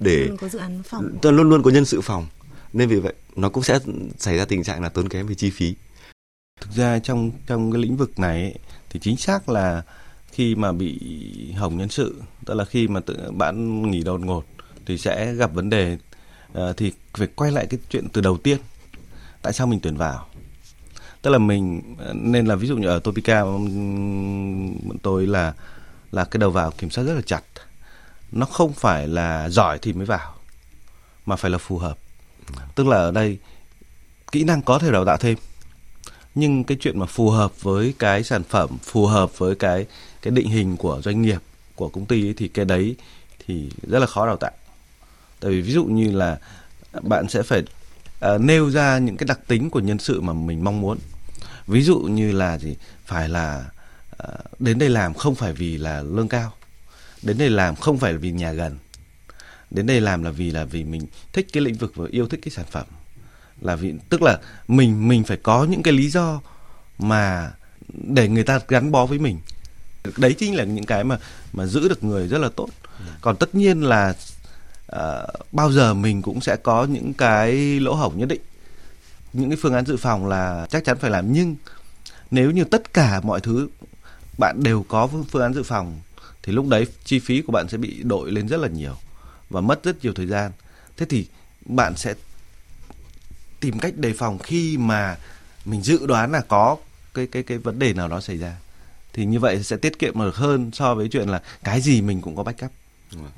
để 0.00 0.16
luôn 0.16 0.36
có 0.36 0.48
dự 0.48 0.58
án 0.58 0.82
phòng. 0.82 1.18
Luôn 1.22 1.48
luôn 1.48 1.62
có 1.62 1.70
nhân 1.70 1.84
sự 1.84 2.00
phòng. 2.00 2.26
Nên 2.72 2.88
vì 2.88 3.00
vậy 3.00 3.14
nó 3.36 3.48
cũng 3.48 3.62
sẽ 3.62 3.78
xảy 4.18 4.36
ra 4.36 4.44
tình 4.44 4.62
trạng 4.62 4.82
là 4.82 4.88
tốn 4.88 5.08
kém 5.08 5.26
về 5.26 5.34
chi 5.34 5.50
phí. 5.50 5.74
Thực 6.60 6.70
ra 6.74 6.98
trong 6.98 7.30
trong 7.46 7.72
cái 7.72 7.82
lĩnh 7.82 7.96
vực 7.96 8.18
này 8.18 8.42
ấy, 8.42 8.54
thì 8.90 9.00
chính 9.00 9.16
xác 9.16 9.48
là 9.48 9.82
khi 10.32 10.54
mà 10.54 10.72
bị 10.72 11.00
hỏng 11.56 11.78
nhân 11.78 11.88
sự 11.88 12.22
tức 12.46 12.54
là 12.54 12.64
khi 12.64 12.88
mà 12.88 13.00
tự 13.00 13.30
bạn 13.30 13.82
nghỉ 13.90 14.02
đột 14.02 14.20
ngột 14.20 14.44
thì 14.86 14.98
sẽ 14.98 15.34
gặp 15.34 15.54
vấn 15.54 15.70
đề 15.70 15.98
uh, 16.58 16.76
thì 16.76 16.92
phải 17.14 17.28
quay 17.34 17.52
lại 17.52 17.66
cái 17.66 17.80
chuyện 17.90 18.08
từ 18.12 18.20
đầu 18.20 18.36
tiên. 18.36 18.58
Tại 19.42 19.52
sao 19.52 19.66
mình 19.66 19.80
tuyển 19.82 19.96
vào 19.96 20.28
tức 21.22 21.30
là 21.30 21.38
mình 21.38 21.82
nên 22.14 22.46
là 22.46 22.54
ví 22.54 22.68
dụ 22.68 22.76
như 22.76 22.88
ở 22.88 22.98
Topica 22.98 23.42
bọn 23.44 24.98
tôi 25.02 25.26
là 25.26 25.52
là 26.12 26.24
cái 26.24 26.38
đầu 26.38 26.50
vào 26.50 26.70
kiểm 26.70 26.90
soát 26.90 27.04
rất 27.04 27.14
là 27.14 27.22
chặt. 27.26 27.42
Nó 28.32 28.46
không 28.46 28.72
phải 28.72 29.08
là 29.08 29.48
giỏi 29.48 29.78
thì 29.82 29.92
mới 29.92 30.06
vào 30.06 30.34
mà 31.26 31.36
phải 31.36 31.50
là 31.50 31.58
phù 31.58 31.78
hợp. 31.78 31.98
Tức 32.74 32.86
là 32.86 32.96
ở 32.96 33.10
đây 33.10 33.38
kỹ 34.32 34.44
năng 34.44 34.62
có 34.62 34.78
thể 34.78 34.90
đào 34.90 35.04
tạo 35.04 35.16
thêm 35.16 35.38
nhưng 36.34 36.64
cái 36.64 36.76
chuyện 36.80 36.98
mà 36.98 37.06
phù 37.06 37.30
hợp 37.30 37.62
với 37.62 37.94
cái 37.98 38.24
sản 38.24 38.42
phẩm 38.44 38.70
phù 38.82 39.06
hợp 39.06 39.38
với 39.38 39.54
cái 39.54 39.86
cái 40.22 40.30
định 40.30 40.48
hình 40.48 40.76
của 40.76 41.00
doanh 41.04 41.22
nghiệp 41.22 41.42
của 41.74 41.88
công 41.88 42.06
ty 42.06 42.26
ấy, 42.26 42.34
thì 42.36 42.48
cái 42.48 42.64
đấy 42.64 42.96
thì 43.46 43.70
rất 43.82 43.98
là 43.98 44.06
khó 44.06 44.26
đào 44.26 44.36
tạo. 44.36 44.52
Tại 45.40 45.50
vì 45.50 45.60
ví 45.60 45.72
dụ 45.72 45.84
như 45.84 46.10
là 46.10 46.38
bạn 47.02 47.28
sẽ 47.28 47.42
phải 47.42 47.62
uh, 48.34 48.40
nêu 48.40 48.70
ra 48.70 48.98
những 48.98 49.16
cái 49.16 49.26
đặc 49.26 49.40
tính 49.46 49.70
của 49.70 49.80
nhân 49.80 49.98
sự 49.98 50.20
mà 50.20 50.32
mình 50.32 50.64
mong 50.64 50.80
muốn 50.80 50.98
ví 51.70 51.82
dụ 51.82 51.98
như 51.98 52.32
là 52.32 52.58
gì? 52.58 52.76
Phải 53.04 53.28
là 53.28 53.64
ờ, 54.16 54.36
đến 54.58 54.78
đây 54.78 54.88
làm 54.88 55.14
không 55.14 55.34
phải 55.34 55.52
vì 55.52 55.78
là 55.78 56.02
lương 56.02 56.28
cao. 56.28 56.52
Đến 57.22 57.38
đây 57.38 57.50
làm 57.50 57.76
không 57.76 57.98
phải 57.98 58.16
vì 58.16 58.30
nhà 58.32 58.52
gần. 58.52 58.78
Đến 59.70 59.86
đây 59.86 60.00
làm 60.00 60.22
là 60.22 60.30
vì 60.30 60.50
là 60.50 60.64
vì 60.64 60.84
mình 60.84 61.06
thích 61.32 61.46
cái 61.52 61.62
lĩnh 61.62 61.74
vực 61.74 61.92
và 61.96 62.06
yêu 62.10 62.28
thích 62.28 62.40
cái 62.42 62.50
sản 62.50 62.66
phẩm. 62.70 62.86
Là 63.60 63.76
vì 63.76 63.94
tức 64.08 64.22
là 64.22 64.38
mình 64.68 65.08
mình 65.08 65.24
phải 65.24 65.36
có 65.36 65.64
những 65.64 65.82
cái 65.82 65.94
lý 65.94 66.10
do 66.10 66.40
mà 66.98 67.50
để 67.92 68.28
người 68.28 68.44
ta 68.44 68.60
gắn 68.68 68.92
bó 68.92 69.06
với 69.06 69.18
mình. 69.18 69.38
Đấy 70.16 70.34
chính 70.38 70.56
là 70.56 70.64
những 70.64 70.86
cái 70.86 71.04
mà 71.04 71.18
mà 71.52 71.66
giữ 71.66 71.88
được 71.88 72.04
người 72.04 72.28
rất 72.28 72.38
là 72.38 72.48
tốt. 72.56 72.68
Còn 73.20 73.36
tất 73.36 73.54
nhiên 73.54 73.82
là 73.82 74.14
uh, 74.96 75.52
bao 75.52 75.72
giờ 75.72 75.94
mình 75.94 76.22
cũng 76.22 76.40
sẽ 76.40 76.56
có 76.56 76.84
những 76.84 77.14
cái 77.14 77.80
lỗ 77.80 77.94
hổng 77.94 78.18
nhất 78.18 78.28
định 78.28 78.40
những 79.32 79.50
cái 79.50 79.58
phương 79.62 79.74
án 79.74 79.86
dự 79.86 79.96
phòng 79.96 80.26
là 80.26 80.66
chắc 80.70 80.84
chắn 80.84 80.98
phải 80.98 81.10
làm. 81.10 81.32
Nhưng 81.32 81.56
nếu 82.30 82.50
như 82.50 82.64
tất 82.64 82.94
cả 82.94 83.20
mọi 83.24 83.40
thứ 83.40 83.68
bạn 84.38 84.62
đều 84.62 84.84
có 84.88 85.08
phương 85.30 85.42
án 85.42 85.54
dự 85.54 85.62
phòng 85.62 86.00
thì 86.42 86.52
lúc 86.52 86.68
đấy 86.68 86.86
chi 87.04 87.18
phí 87.18 87.42
của 87.42 87.52
bạn 87.52 87.68
sẽ 87.68 87.78
bị 87.78 88.02
đội 88.02 88.32
lên 88.32 88.48
rất 88.48 88.60
là 88.60 88.68
nhiều 88.68 88.94
và 89.50 89.60
mất 89.60 89.84
rất 89.84 90.04
nhiều 90.04 90.12
thời 90.14 90.26
gian. 90.26 90.52
Thế 90.96 91.06
thì 91.08 91.26
bạn 91.66 91.96
sẽ 91.96 92.14
tìm 93.60 93.78
cách 93.78 93.96
đề 93.96 94.12
phòng 94.12 94.38
khi 94.38 94.76
mà 94.78 95.16
mình 95.64 95.82
dự 95.82 96.06
đoán 96.06 96.32
là 96.32 96.40
có 96.40 96.76
cái 97.14 97.26
cái 97.26 97.42
cái 97.42 97.58
vấn 97.58 97.78
đề 97.78 97.92
nào 97.92 98.08
đó 98.08 98.20
xảy 98.20 98.38
ra. 98.38 98.56
Thì 99.12 99.24
như 99.24 99.40
vậy 99.40 99.62
sẽ 99.62 99.76
tiết 99.76 99.98
kiệm 99.98 100.18
được 100.18 100.36
hơn 100.36 100.70
so 100.72 100.94
với 100.94 101.08
chuyện 101.08 101.28
là 101.28 101.42
cái 101.64 101.80
gì 101.80 102.02
mình 102.02 102.20
cũng 102.20 102.36
có 102.36 102.42
backup. 102.42 102.70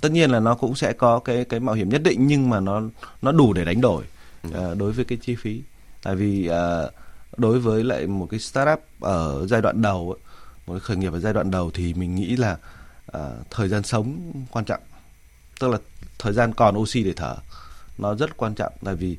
Tất 0.00 0.12
nhiên 0.12 0.30
là 0.30 0.40
nó 0.40 0.54
cũng 0.54 0.74
sẽ 0.74 0.92
có 0.92 1.18
cái 1.18 1.44
cái 1.44 1.60
mạo 1.60 1.74
hiểm 1.74 1.88
nhất 1.88 2.02
định 2.02 2.26
nhưng 2.26 2.50
mà 2.50 2.60
nó 2.60 2.82
nó 3.22 3.32
đủ 3.32 3.52
để 3.52 3.64
đánh 3.64 3.80
đổi 3.80 4.04
uh, 4.48 4.52
đối 4.78 4.92
với 4.92 5.04
cái 5.04 5.18
chi 5.22 5.34
phí 5.34 5.62
tại 6.02 6.16
vì 6.16 6.50
uh, 6.50 6.92
đối 7.36 7.58
với 7.60 7.84
lại 7.84 8.06
một 8.06 8.26
cái 8.30 8.40
startup 8.40 8.80
ở 9.00 9.46
giai 9.46 9.62
đoạn 9.62 9.82
đầu 9.82 10.16
một 10.66 10.72
cái 10.72 10.80
khởi 10.80 10.96
nghiệp 10.96 11.12
ở 11.12 11.20
giai 11.20 11.32
đoạn 11.32 11.50
đầu 11.50 11.70
thì 11.74 11.94
mình 11.94 12.14
nghĩ 12.14 12.36
là 12.36 12.56
uh, 13.16 13.22
thời 13.50 13.68
gian 13.68 13.82
sống 13.82 14.32
quan 14.50 14.64
trọng. 14.64 14.80
Tức 15.60 15.68
là 15.68 15.78
thời 16.18 16.32
gian 16.32 16.54
còn 16.54 16.78
oxy 16.78 17.02
để 17.02 17.12
thở 17.16 17.36
nó 17.98 18.14
rất 18.14 18.36
quan 18.36 18.54
trọng. 18.54 18.72
Tại 18.84 18.94
vì 18.94 19.16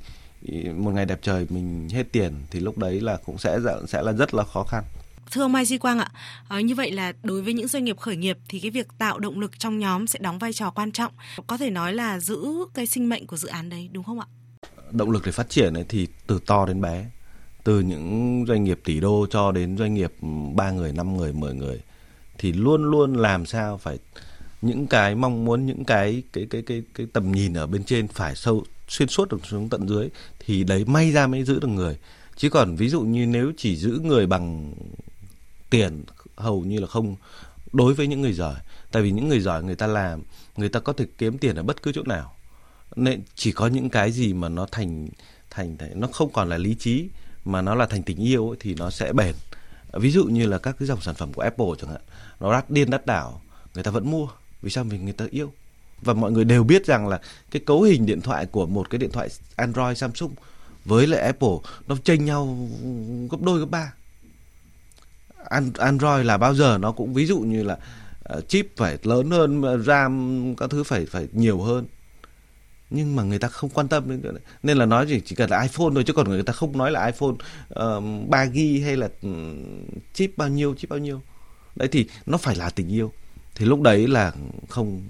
một 0.75 0.91
ngày 0.91 1.05
đẹp 1.05 1.19
trời 1.21 1.47
mình 1.49 1.89
hết 1.89 2.11
tiền 2.11 2.33
thì 2.51 2.59
lúc 2.59 2.77
đấy 2.77 3.01
là 3.01 3.17
cũng 3.25 3.37
sẽ 3.37 3.59
sẽ 3.87 4.01
là 4.01 4.11
rất 4.11 4.33
là 4.33 4.43
khó 4.43 4.63
khăn. 4.63 4.83
Thưa 5.31 5.41
ông 5.41 5.51
Mai 5.51 5.65
Duy 5.65 5.77
Quang 5.77 5.99
ạ, 5.99 6.11
à, 6.47 6.61
như 6.61 6.75
vậy 6.75 6.91
là 6.91 7.13
đối 7.23 7.41
với 7.41 7.53
những 7.53 7.67
doanh 7.67 7.83
nghiệp 7.83 7.97
khởi 7.99 8.15
nghiệp 8.15 8.37
thì 8.49 8.59
cái 8.59 8.71
việc 8.71 8.87
tạo 8.97 9.19
động 9.19 9.39
lực 9.39 9.59
trong 9.59 9.79
nhóm 9.79 10.07
sẽ 10.07 10.19
đóng 10.19 10.39
vai 10.39 10.53
trò 10.53 10.69
quan 10.69 10.91
trọng, 10.91 11.11
có 11.47 11.57
thể 11.57 11.69
nói 11.69 11.93
là 11.93 12.19
giữ 12.19 12.45
cái 12.73 12.85
sinh 12.85 13.09
mệnh 13.09 13.27
của 13.27 13.37
dự 13.37 13.47
án 13.47 13.69
đấy 13.69 13.89
đúng 13.91 14.03
không 14.03 14.19
ạ? 14.19 14.27
Động 14.93 15.11
lực 15.11 15.25
để 15.25 15.31
phát 15.31 15.49
triển 15.49 15.73
ấy 15.73 15.85
thì 15.89 16.07
từ 16.27 16.39
to 16.45 16.65
đến 16.65 16.81
bé, 16.81 17.05
từ 17.63 17.79
những 17.79 18.45
doanh 18.47 18.63
nghiệp 18.63 18.79
tỷ 18.83 18.99
đô 18.99 19.27
cho 19.29 19.51
đến 19.51 19.77
doanh 19.77 19.93
nghiệp 19.93 20.13
ừ, 20.21 20.27
3 20.53 20.71
người, 20.71 20.93
5 20.93 21.17
người, 21.17 21.33
10 21.33 21.53
người 21.53 21.81
thì 22.37 22.53
luôn 22.53 22.83
luôn 22.83 23.13
làm 23.13 23.45
sao 23.45 23.77
phải 23.77 23.99
những 24.61 24.87
cái 24.87 25.15
mong 25.15 25.45
muốn 25.45 25.65
những 25.65 25.85
cái 25.85 26.23
cái 26.33 26.47
cái 26.49 26.61
cái 26.61 26.83
cái 26.93 27.07
tầm 27.13 27.31
nhìn 27.31 27.53
ở 27.53 27.67
bên 27.67 27.83
trên 27.83 28.07
phải 28.07 28.35
sâu 28.35 28.63
xuyên 28.87 29.07
suốt 29.07 29.31
được 29.31 29.45
xuống 29.45 29.69
tận 29.69 29.89
dưới 29.89 30.09
thì 30.39 30.63
đấy 30.63 30.85
may 30.85 31.11
ra 31.11 31.27
mới 31.27 31.43
giữ 31.43 31.59
được 31.59 31.67
người. 31.67 31.97
Chứ 32.35 32.49
còn 32.49 32.75
ví 32.75 32.89
dụ 32.89 33.01
như 33.01 33.25
nếu 33.25 33.51
chỉ 33.57 33.75
giữ 33.75 33.99
người 34.03 34.27
bằng 34.27 34.73
tiền 35.69 36.03
hầu 36.35 36.61
như 36.61 36.79
là 36.79 36.87
không 36.87 37.15
đối 37.73 37.93
với 37.93 38.07
những 38.07 38.21
người 38.21 38.33
giỏi 38.33 38.55
tại 38.91 39.03
vì 39.03 39.11
những 39.11 39.29
người 39.29 39.39
giỏi 39.39 39.63
người 39.63 39.75
ta 39.75 39.87
làm 39.87 40.21
người 40.57 40.69
ta 40.69 40.79
có 40.79 40.93
thể 40.93 41.05
kiếm 41.17 41.37
tiền 41.37 41.55
ở 41.55 41.63
bất 41.63 41.81
cứ 41.81 41.91
chỗ 41.91 42.03
nào 42.05 42.35
nên 42.95 43.21
chỉ 43.35 43.51
có 43.51 43.67
những 43.67 43.89
cái 43.89 44.11
gì 44.11 44.33
mà 44.33 44.49
nó 44.49 44.67
thành 44.71 45.07
thành 45.49 45.77
nó 45.95 46.07
không 46.07 46.31
còn 46.33 46.49
là 46.49 46.57
lý 46.57 46.75
trí 46.75 47.07
mà 47.45 47.61
nó 47.61 47.75
là 47.75 47.85
thành 47.85 48.03
tình 48.03 48.17
yêu 48.17 48.49
ấy, 48.49 48.57
thì 48.59 48.75
nó 48.75 48.89
sẽ 48.89 49.13
bền. 49.13 49.35
Ví 49.93 50.11
dụ 50.11 50.25
như 50.25 50.45
là 50.45 50.57
các 50.57 50.75
cái 50.79 50.87
dòng 50.87 51.01
sản 51.01 51.15
phẩm 51.15 51.33
của 51.33 51.41
Apple 51.41 51.65
chẳng 51.81 51.89
hạn 51.89 52.01
nó 52.39 52.53
đắt 52.53 52.69
điên 52.69 52.89
đắt 52.89 53.05
đảo 53.05 53.41
người 53.73 53.83
ta 53.83 53.91
vẫn 53.91 54.11
mua 54.11 54.27
vì 54.61 54.69
sao? 54.69 54.83
Vì 54.83 54.97
người 54.97 55.13
ta 55.13 55.25
yêu. 55.31 55.53
Và 56.01 56.13
mọi 56.13 56.31
người 56.31 56.45
đều 56.45 56.63
biết 56.63 56.85
rằng 56.85 57.07
là 57.07 57.19
cái 57.51 57.61
cấu 57.65 57.81
hình 57.81 58.05
điện 58.05 58.21
thoại 58.21 58.45
của 58.45 58.65
một 58.65 58.89
cái 58.89 58.99
điện 58.99 59.11
thoại 59.11 59.29
Android 59.55 59.97
Samsung 59.97 60.33
với 60.85 61.07
lại 61.07 61.21
Apple 61.21 61.57
nó 61.87 61.95
chênh 62.03 62.25
nhau 62.25 62.67
gấp 63.31 63.41
đôi 63.41 63.59
gấp 63.59 63.65
ba. 63.69 63.93
Android 65.77 66.25
là 66.25 66.37
bao 66.37 66.55
giờ 66.55 66.77
nó 66.77 66.91
cũng 66.91 67.13
ví 67.13 67.25
dụ 67.25 67.39
như 67.39 67.63
là 67.63 67.77
ờ, 68.23 68.41
chip 68.41 68.67
phải 68.77 68.97
lớn 69.03 69.31
hơn 69.31 69.83
RAM 69.85 70.55
các 70.57 70.69
thứ 70.69 70.83
phải 70.83 71.05
phải 71.05 71.27
nhiều 71.31 71.61
hơn 71.61 71.85
nhưng 72.93 73.15
mà 73.15 73.23
người 73.23 73.39
ta 73.39 73.47
không 73.47 73.69
quan 73.69 73.87
tâm 73.87 74.21
đến 74.21 74.35
nên 74.63 74.77
là 74.77 74.85
nói 74.85 75.05
chỉ 75.09 75.21
chỉ 75.25 75.35
cần 75.35 75.49
là 75.49 75.61
iPhone 75.61 75.89
thôi 75.93 76.03
chứ 76.07 76.13
còn 76.13 76.29
người 76.29 76.43
ta 76.43 76.53
không 76.53 76.77
nói 76.77 76.91
là 76.91 77.05
iPhone 77.05 77.29
uh, 77.29 78.29
3 78.29 78.45
g 78.45 78.57
hay 78.83 78.97
là 78.97 79.09
chip 80.13 80.37
bao 80.37 80.49
nhiêu 80.49 80.75
chip 80.77 80.89
bao 80.89 80.99
nhiêu. 80.99 81.21
Đấy 81.75 81.87
thì 81.87 82.07
nó 82.25 82.37
phải 82.37 82.55
là 82.55 82.69
tình 82.69 82.87
yêu. 82.87 83.11
Thì 83.55 83.65
lúc 83.65 83.81
đấy 83.81 84.07
là 84.07 84.31
không 84.69 85.01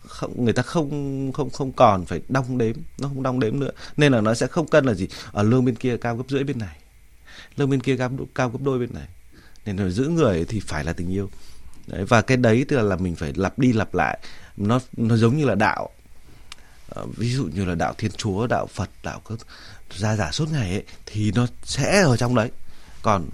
không 0.00 0.44
người 0.44 0.52
ta 0.52 0.62
không 0.62 1.32
không 1.32 1.50
không 1.50 1.72
còn 1.72 2.04
phải 2.04 2.20
đong 2.28 2.58
đếm 2.58 2.76
nó 2.98 3.08
không 3.08 3.22
đong 3.22 3.40
đếm 3.40 3.60
nữa. 3.60 3.70
Nên 3.96 4.12
là 4.12 4.20
nó 4.20 4.34
sẽ 4.34 4.46
không 4.46 4.66
cân 4.66 4.84
là 4.84 4.94
gì? 4.94 5.08
Ở 5.32 5.42
lương 5.42 5.64
bên 5.64 5.74
kia 5.74 5.96
cao 5.96 6.16
gấp 6.16 6.24
rưỡi 6.28 6.44
bên 6.44 6.58
này. 6.58 6.76
Lương 7.56 7.70
bên 7.70 7.80
kia 7.80 7.96
cao 7.96 8.10
cao 8.34 8.50
gấp 8.50 8.58
đôi 8.62 8.78
bên 8.78 8.94
này. 8.94 9.08
Nên 9.66 9.76
là 9.76 9.88
giữ 9.88 10.08
người 10.08 10.44
thì 10.44 10.60
phải 10.60 10.84
là 10.84 10.92
tình 10.92 11.12
yêu. 11.12 11.30
Đấy, 11.86 12.04
và 12.04 12.22
cái 12.22 12.36
đấy 12.36 12.64
tức 12.68 12.82
là 12.82 12.96
mình 12.96 13.16
phải 13.16 13.32
lặp 13.36 13.58
đi 13.58 13.72
lặp 13.72 13.94
lại. 13.94 14.18
Nó 14.56 14.80
nó 14.96 15.16
giống 15.16 15.36
như 15.36 15.44
là 15.44 15.54
đạo. 15.54 15.90
Ờ, 16.90 17.06
ví 17.16 17.32
dụ 17.34 17.44
như 17.44 17.64
là 17.64 17.74
đạo 17.74 17.94
thiên 17.98 18.10
chúa, 18.10 18.46
đạo 18.46 18.66
phật, 18.66 18.90
đạo 19.02 19.20
các 19.28 19.38
ra 19.90 20.16
giả 20.16 20.30
suốt 20.32 20.52
ngày 20.52 20.70
ấy, 20.70 20.84
thì 21.06 21.32
nó 21.32 21.46
sẽ 21.64 22.02
ở 22.02 22.16
trong 22.16 22.34
đấy. 22.34 22.50
Còn 23.02 23.28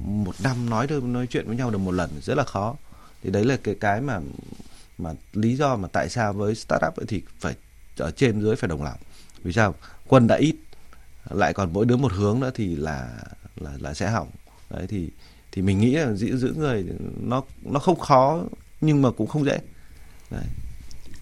một 0.00 0.34
năm 0.42 0.70
nói 0.70 0.86
được, 0.86 1.04
nói 1.04 1.26
chuyện 1.26 1.46
với 1.46 1.56
nhau 1.56 1.70
được 1.70 1.78
một 1.78 1.92
lần 1.92 2.10
rất 2.22 2.34
là 2.34 2.44
khó. 2.44 2.76
Thì 3.22 3.30
đấy 3.30 3.44
là 3.44 3.56
cái 3.64 3.74
cái 3.80 4.00
mà 4.00 4.20
mà 4.98 5.10
lý 5.32 5.56
do 5.56 5.76
mà 5.76 5.88
tại 5.92 6.08
sao 6.08 6.32
với 6.32 6.54
startup 6.54 6.96
ấy 6.96 7.06
thì 7.08 7.22
phải 7.40 7.54
ở 7.96 8.10
trên 8.10 8.40
dưới 8.40 8.56
phải 8.56 8.68
đồng 8.68 8.82
lòng. 8.82 8.98
Vì 9.42 9.52
sao? 9.52 9.74
Quân 10.08 10.26
đã 10.26 10.36
ít, 10.36 10.56
lại 11.30 11.52
còn 11.52 11.72
mỗi 11.72 11.86
đứa 11.86 11.96
một 11.96 12.12
hướng 12.12 12.40
nữa 12.40 12.50
thì 12.54 12.76
là 12.76 13.08
là 13.56 13.70
là 13.78 13.94
sẽ 13.94 14.10
hỏng. 14.10 14.30
Đấy, 14.70 14.86
thì 14.88 15.08
thì 15.52 15.62
mình 15.62 15.80
nghĩ 15.80 15.94
là 15.94 16.12
giữ 16.12 16.36
giữ 16.36 16.54
người 16.56 16.84
nó 17.20 17.42
nó 17.62 17.80
không 17.80 17.98
khó 17.98 18.42
nhưng 18.80 19.02
mà 19.02 19.10
cũng 19.10 19.26
không 19.26 19.44
dễ. 19.44 19.58
Đấy. 20.30 20.44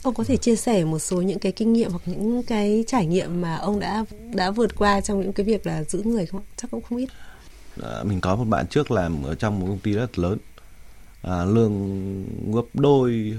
Ông 0.03 0.15
có 0.15 0.25
thể 0.25 0.37
chia 0.37 0.57
sẻ 0.57 0.85
một 0.85 0.99
số 0.99 1.23
những 1.23 1.39
cái 1.39 1.53
kinh 1.53 1.73
nghiệm 1.73 1.91
hoặc 1.91 2.03
những 2.07 2.43
cái 2.43 2.85
trải 2.87 3.07
nghiệm 3.07 3.41
mà 3.41 3.57
ông 3.57 3.81
đã 3.81 4.05
đã 4.35 4.51
vượt 4.51 4.77
qua 4.77 5.01
trong 5.01 5.21
những 5.21 5.33
cái 5.33 5.47
việc 5.47 5.67
là 5.67 5.85
giữ 5.85 6.03
người 6.03 6.27
không? 6.27 6.43
Chắc 6.57 6.71
cũng 6.71 6.83
không 6.83 6.99
ít. 6.99 7.09
À, 7.83 8.03
mình 8.05 8.21
có 8.21 8.37
một 8.37 8.45
bạn 8.45 8.67
trước 8.67 8.91
làm 8.91 9.23
ở 9.23 9.35
trong 9.35 9.61
một 9.61 9.67
công 9.67 9.79
ty 9.79 9.93
rất 9.93 10.19
lớn, 10.19 10.39
à, 11.23 11.45
lương 11.45 12.25
gấp 12.55 12.63
đôi 12.75 13.35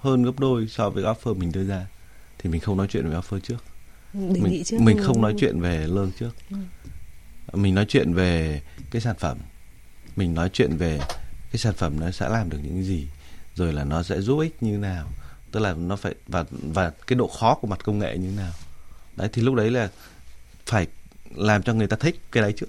hơn 0.00 0.22
gấp 0.22 0.38
đôi 0.38 0.66
so 0.68 0.90
với 0.90 1.04
offer 1.04 1.34
mình 1.34 1.52
đưa 1.52 1.64
ra, 1.64 1.86
thì 2.38 2.50
mình 2.50 2.60
không 2.60 2.76
nói 2.76 2.86
chuyện 2.90 3.08
về 3.08 3.16
offer 3.16 3.38
trước. 3.38 3.64
Đề 4.12 4.40
mình, 4.40 4.64
trước 4.64 4.80
mình 4.80 4.98
không 5.02 5.22
nói 5.22 5.34
chuyện 5.38 5.60
về 5.60 5.86
lương 5.86 6.10
trước. 6.18 6.30
Ừ. 6.50 6.56
Mình 7.52 7.74
nói 7.74 7.84
chuyện 7.88 8.14
về 8.14 8.62
cái 8.90 9.02
sản 9.02 9.16
phẩm 9.18 9.38
mình 10.16 10.34
nói 10.34 10.50
chuyện 10.52 10.76
về 10.76 10.98
cái 11.52 11.58
sản 11.58 11.74
phẩm 11.74 12.00
nó 12.00 12.10
sẽ 12.10 12.28
làm 12.28 12.50
được 12.50 12.58
những 12.62 12.84
gì 12.84 13.06
rồi 13.54 13.72
là 13.72 13.84
nó 13.84 14.02
sẽ 14.02 14.20
giúp 14.20 14.38
ích 14.38 14.62
như 14.62 14.78
nào 14.78 15.06
tức 15.52 15.60
là 15.60 15.74
nó 15.74 15.96
phải 15.96 16.14
và 16.26 16.44
và 16.50 16.92
cái 17.06 17.16
độ 17.16 17.28
khó 17.28 17.54
của 17.54 17.66
mặt 17.66 17.84
công 17.84 17.98
nghệ 17.98 18.18
như 18.18 18.30
nào? 18.36 18.52
Đấy 19.16 19.28
thì 19.32 19.42
lúc 19.42 19.54
đấy 19.54 19.70
là 19.70 19.90
phải 20.66 20.86
làm 21.34 21.62
cho 21.62 21.74
người 21.74 21.86
ta 21.86 21.96
thích 21.96 22.20
cái 22.32 22.42
đấy 22.42 22.52
trước 22.56 22.66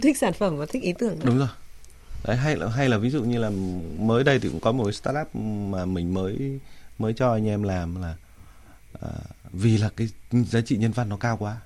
thích 0.00 0.18
sản 0.18 0.32
phẩm 0.32 0.56
và 0.56 0.66
thích 0.66 0.82
ý 0.82 0.92
tưởng. 0.98 1.18
Đúng 1.24 1.38
rồi. 1.38 1.48
Đấy 2.24 2.36
hay 2.36 2.56
là 2.56 2.68
hay 2.68 2.88
là 2.88 2.98
ví 2.98 3.10
dụ 3.10 3.24
như 3.24 3.38
là 3.38 3.50
mới 3.98 4.24
đây 4.24 4.38
thì 4.38 4.48
cũng 4.48 4.60
có 4.60 4.72
một 4.72 4.84
cái 4.84 4.92
startup 4.92 5.36
mà 5.70 5.84
mình 5.84 6.14
mới 6.14 6.60
mới 6.98 7.14
cho 7.14 7.32
anh 7.32 7.46
em 7.46 7.62
làm 7.62 8.02
là 8.02 8.16
à, 9.00 9.08
vì 9.52 9.78
là 9.78 9.90
cái 9.96 10.08
giá 10.30 10.60
trị 10.60 10.76
nhân 10.76 10.92
văn 10.92 11.08
nó 11.08 11.16
cao 11.16 11.36
quá. 11.36 11.60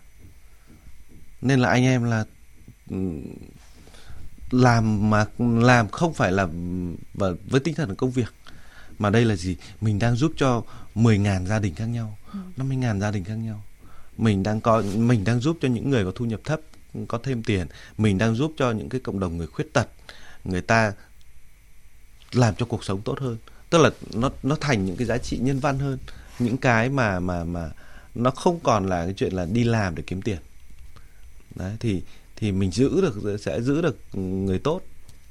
Nên 1.41 1.61
là 1.61 1.69
anh 1.69 1.85
em 1.85 2.05
là 2.05 2.25
làm 4.51 5.11
mà 5.11 5.27
làm 5.39 5.89
không 5.89 6.15
phải 6.15 6.33
là 6.33 6.47
và 7.15 7.29
với 7.51 7.61
tinh 7.61 7.75
thần 7.75 7.97
công 7.97 8.11
việc 8.11 8.33
mà 9.01 9.11
đây 9.11 9.25
là 9.25 9.37
gì? 9.37 9.57
Mình 9.81 9.99
đang 9.99 10.17
giúp 10.17 10.33
cho 10.37 10.63
10.000 10.95 11.47
gia 11.47 11.59
đình 11.59 11.75
khác 11.75 11.87
nhau 11.87 12.19
ừ. 12.33 12.39
50.000 12.57 13.01
gia 13.01 13.11
đình 13.11 13.25
khác 13.25 13.35
nhau. 13.35 13.63
Mình 14.17 14.43
đang 14.43 14.61
có 14.61 14.83
mình 14.97 15.25
đang 15.25 15.41
giúp 15.41 15.59
cho 15.61 15.69
những 15.69 15.91
người 15.91 16.05
có 16.05 16.13
thu 16.15 16.25
nhập 16.25 16.41
thấp 16.45 16.61
có 17.09 17.19
thêm 17.23 17.43
tiền. 17.43 17.67
Mình 17.99 18.19
đang 18.19 18.35
giúp 18.35 18.53
cho 18.57 18.71
những 18.71 18.89
cái 18.89 19.01
cộng 19.01 19.21
đồng 19.21 19.37
người 19.37 19.47
khuyết 19.47 19.73
tật 19.73 19.89
người 20.45 20.61
ta 20.61 20.93
làm 22.33 22.55
cho 22.55 22.67
cuộc 22.67 22.85
sống 22.85 23.03
tốt 23.03 23.21
hơn. 23.21 23.37
Tức 23.71 23.79
là 23.79 23.91
nó 24.15 24.31
nó 24.43 24.57
thành 24.61 24.87
những 24.87 24.97
cái 24.97 25.07
giá 25.07 25.19
trị 25.19 25.39
nhân 25.39 25.59
văn 25.59 25.79
hơn. 25.79 25.99
Những 26.39 26.57
cái 26.57 26.89
mà 26.89 27.21
mà 27.21 27.45
mà 27.45 27.71
nó 28.15 28.31
không 28.31 28.61
còn 28.63 28.87
là 28.87 29.05
cái 29.05 29.15
chuyện 29.17 29.33
là 29.33 29.47
đi 29.53 29.65
làm 29.65 29.95
để 29.95 30.03
kiếm 30.07 30.23
tiền. 30.23 30.39
Đấy 31.55 31.77
thì 31.81 32.03
thì 32.37 32.53
mình 32.53 32.71
giữ 32.71 33.01
được 33.01 33.39
sẽ 33.41 33.61
giữ 33.61 33.83
được 33.83 34.17
người 34.17 34.59
tốt 34.59 34.83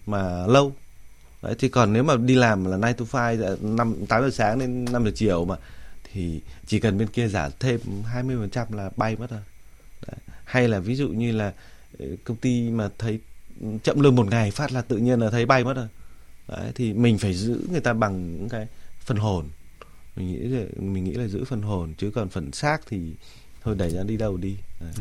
mà 0.05 0.47
lâu 0.47 0.75
đấy 1.41 1.55
thì 1.59 1.69
còn 1.69 1.93
nếu 1.93 2.03
mà 2.03 2.15
đi 2.15 2.35
làm 2.35 2.65
là 2.65 2.93
9 2.97 3.07
to 3.07 3.31
5 3.61 3.75
năm 3.75 3.93
tám 4.07 4.21
giờ 4.23 4.29
sáng 4.29 4.59
đến 4.59 4.85
5 4.91 5.05
giờ 5.05 5.11
chiều 5.15 5.45
mà 5.45 5.55
thì 6.13 6.41
chỉ 6.67 6.79
cần 6.79 6.97
bên 6.97 7.07
kia 7.07 7.27
giả 7.27 7.49
thêm 7.59 7.79
20% 8.13 8.65
là 8.75 8.89
bay 8.97 9.15
mất 9.15 9.29
rồi. 9.29 9.39
Đấy. 10.07 10.17
hay 10.45 10.67
là 10.67 10.79
ví 10.79 10.95
dụ 10.95 11.07
như 11.07 11.31
là 11.31 11.53
ờ, 11.99 12.05
công 12.23 12.37
ty 12.37 12.69
mà 12.69 12.89
thấy 12.97 13.19
chậm 13.83 13.99
lương 13.99 14.15
một 14.15 14.27
ngày 14.27 14.51
phát 14.51 14.71
là 14.71 14.81
tự 14.81 14.97
nhiên 14.97 15.19
là 15.19 15.29
thấy 15.29 15.45
bay 15.45 15.63
mất 15.63 15.73
rồi. 15.73 15.87
Đấy 16.47 16.71
thì 16.75 16.93
mình 16.93 17.17
phải 17.17 17.33
giữ 17.33 17.61
người 17.71 17.81
ta 17.81 17.93
bằng 17.93 18.37
những 18.37 18.49
cái 18.49 18.67
phần 18.99 19.17
hồn. 19.17 19.49
Mình 20.15 20.27
nghĩ 20.27 20.37
là 20.37 20.65
mình 20.75 21.03
nghĩ 21.03 21.13
là 21.13 21.27
giữ 21.27 21.43
phần 21.43 21.61
hồn 21.61 21.93
chứ 21.97 22.11
còn 22.15 22.29
phần 22.29 22.51
xác 22.51 22.81
thì 22.87 23.13
thôi 23.63 23.75
đẩy 23.77 23.89
ra 23.89 24.03
đi 24.03 24.17
đâu 24.17 24.37
đi. 24.37 24.57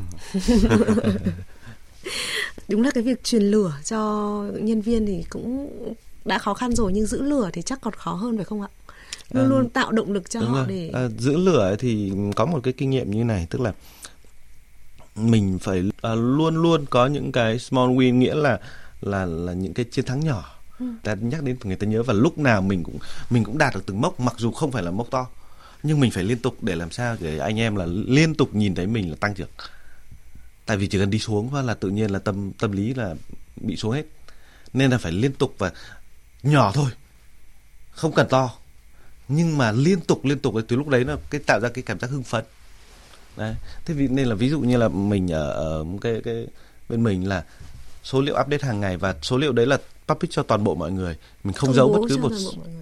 Đúng 2.68 2.82
là 2.82 2.90
cái 2.90 3.02
việc 3.02 3.24
truyền 3.24 3.42
lửa 3.42 3.72
cho 3.84 4.44
nhân 4.60 4.80
viên 4.80 5.06
thì 5.06 5.24
cũng 5.30 5.68
đã 6.24 6.38
khó 6.38 6.54
khăn 6.54 6.74
rồi 6.74 6.92
nhưng 6.92 7.06
giữ 7.06 7.22
lửa 7.22 7.50
thì 7.52 7.62
chắc 7.62 7.80
còn 7.80 7.94
khó 7.94 8.12
hơn 8.12 8.36
phải 8.36 8.44
không 8.44 8.62
ạ 8.62 8.68
luôn 9.30 9.44
à, 9.44 9.48
luôn 9.48 9.68
tạo 9.68 9.92
động 9.92 10.12
lực 10.12 10.30
cho 10.30 10.40
họ 10.40 10.54
rồi. 10.54 10.66
để 10.68 10.90
à, 10.94 11.08
giữ 11.18 11.36
lửa 11.36 11.76
thì 11.78 12.12
có 12.36 12.46
một 12.46 12.60
cái 12.62 12.72
kinh 12.72 12.90
nghiệm 12.90 13.10
như 13.10 13.24
này 13.24 13.46
tức 13.50 13.60
là 13.60 13.72
mình 15.14 15.58
phải 15.58 15.82
à, 16.02 16.14
luôn 16.14 16.56
luôn 16.56 16.86
có 16.90 17.06
những 17.06 17.32
cái 17.32 17.58
small 17.58 17.90
win 17.90 18.14
nghĩa 18.14 18.34
là 18.34 18.60
là 19.00 19.26
là 19.26 19.52
những 19.52 19.74
cái 19.74 19.84
chiến 19.84 20.04
thắng 20.04 20.20
nhỏ 20.20 20.54
ừ. 20.78 20.86
ta 21.02 21.14
nhắc 21.14 21.42
đến 21.42 21.56
người 21.64 21.76
ta 21.76 21.86
nhớ 21.86 22.02
và 22.02 22.12
lúc 22.14 22.38
nào 22.38 22.62
mình 22.62 22.82
cũng 22.82 22.98
mình 23.30 23.44
cũng 23.44 23.58
đạt 23.58 23.74
được 23.74 23.86
từng 23.86 24.00
mốc 24.00 24.20
mặc 24.20 24.34
dù 24.38 24.52
không 24.52 24.72
phải 24.72 24.82
là 24.82 24.90
mốc 24.90 25.10
to 25.10 25.26
nhưng 25.82 26.00
mình 26.00 26.10
phải 26.10 26.24
liên 26.24 26.38
tục 26.38 26.56
để 26.62 26.74
làm 26.74 26.90
sao 26.90 27.16
để 27.20 27.38
anh 27.38 27.60
em 27.60 27.76
là 27.76 27.86
liên 27.86 28.34
tục 28.34 28.54
nhìn 28.54 28.74
thấy 28.74 28.86
mình 28.86 29.10
là 29.10 29.16
tăng 29.20 29.34
trưởng 29.34 29.48
tại 30.66 30.76
vì 30.76 30.86
chỉ 30.86 30.98
cần 30.98 31.10
đi 31.10 31.18
xuống 31.18 31.54
là 31.54 31.74
tự 31.74 31.90
nhiên 31.90 32.10
là 32.10 32.18
tâm 32.18 32.52
tâm 32.52 32.72
lý 32.72 32.94
là 32.94 33.14
bị 33.56 33.76
xuống 33.76 33.92
hết 33.92 34.06
nên 34.72 34.90
là 34.90 34.98
phải 34.98 35.12
liên 35.12 35.32
tục 35.32 35.54
và 35.58 35.72
nhỏ 36.42 36.72
thôi. 36.74 36.90
Không 37.90 38.12
cần 38.12 38.28
to. 38.28 38.50
Nhưng 39.28 39.58
mà 39.58 39.72
liên 39.72 40.00
tục 40.00 40.24
liên 40.24 40.38
tục 40.38 40.54
từ 40.68 40.76
lúc 40.76 40.88
đấy 40.88 41.04
nó 41.04 41.16
cái 41.30 41.40
tạo 41.46 41.60
ra 41.60 41.68
cái 41.68 41.82
cảm 41.82 41.98
giác 41.98 42.10
hưng 42.10 42.22
phấn. 42.22 42.44
Đấy. 43.36 43.54
Thế 43.84 43.94
vì 43.94 44.08
nên 44.08 44.26
là 44.26 44.34
ví 44.34 44.48
dụ 44.50 44.60
như 44.60 44.76
là 44.76 44.88
mình 44.88 45.32
ở, 45.32 45.50
ở 45.50 45.84
cái 46.00 46.20
cái 46.24 46.46
bên 46.88 47.04
mình 47.04 47.28
là 47.28 47.44
số 48.02 48.20
liệu 48.20 48.34
update 48.40 48.66
hàng 48.66 48.80
ngày 48.80 48.96
và 48.96 49.14
số 49.22 49.36
liệu 49.36 49.52
đấy 49.52 49.66
là 49.66 49.78
public 50.06 50.30
cho 50.30 50.42
toàn 50.42 50.64
bộ 50.64 50.74
mọi 50.74 50.90
người. 50.90 51.16
Mình 51.44 51.54
không 51.54 51.66
Công 51.66 51.76
giấu 51.76 51.88
bất 51.88 52.00
cứ 52.08 52.16
một 52.16 52.32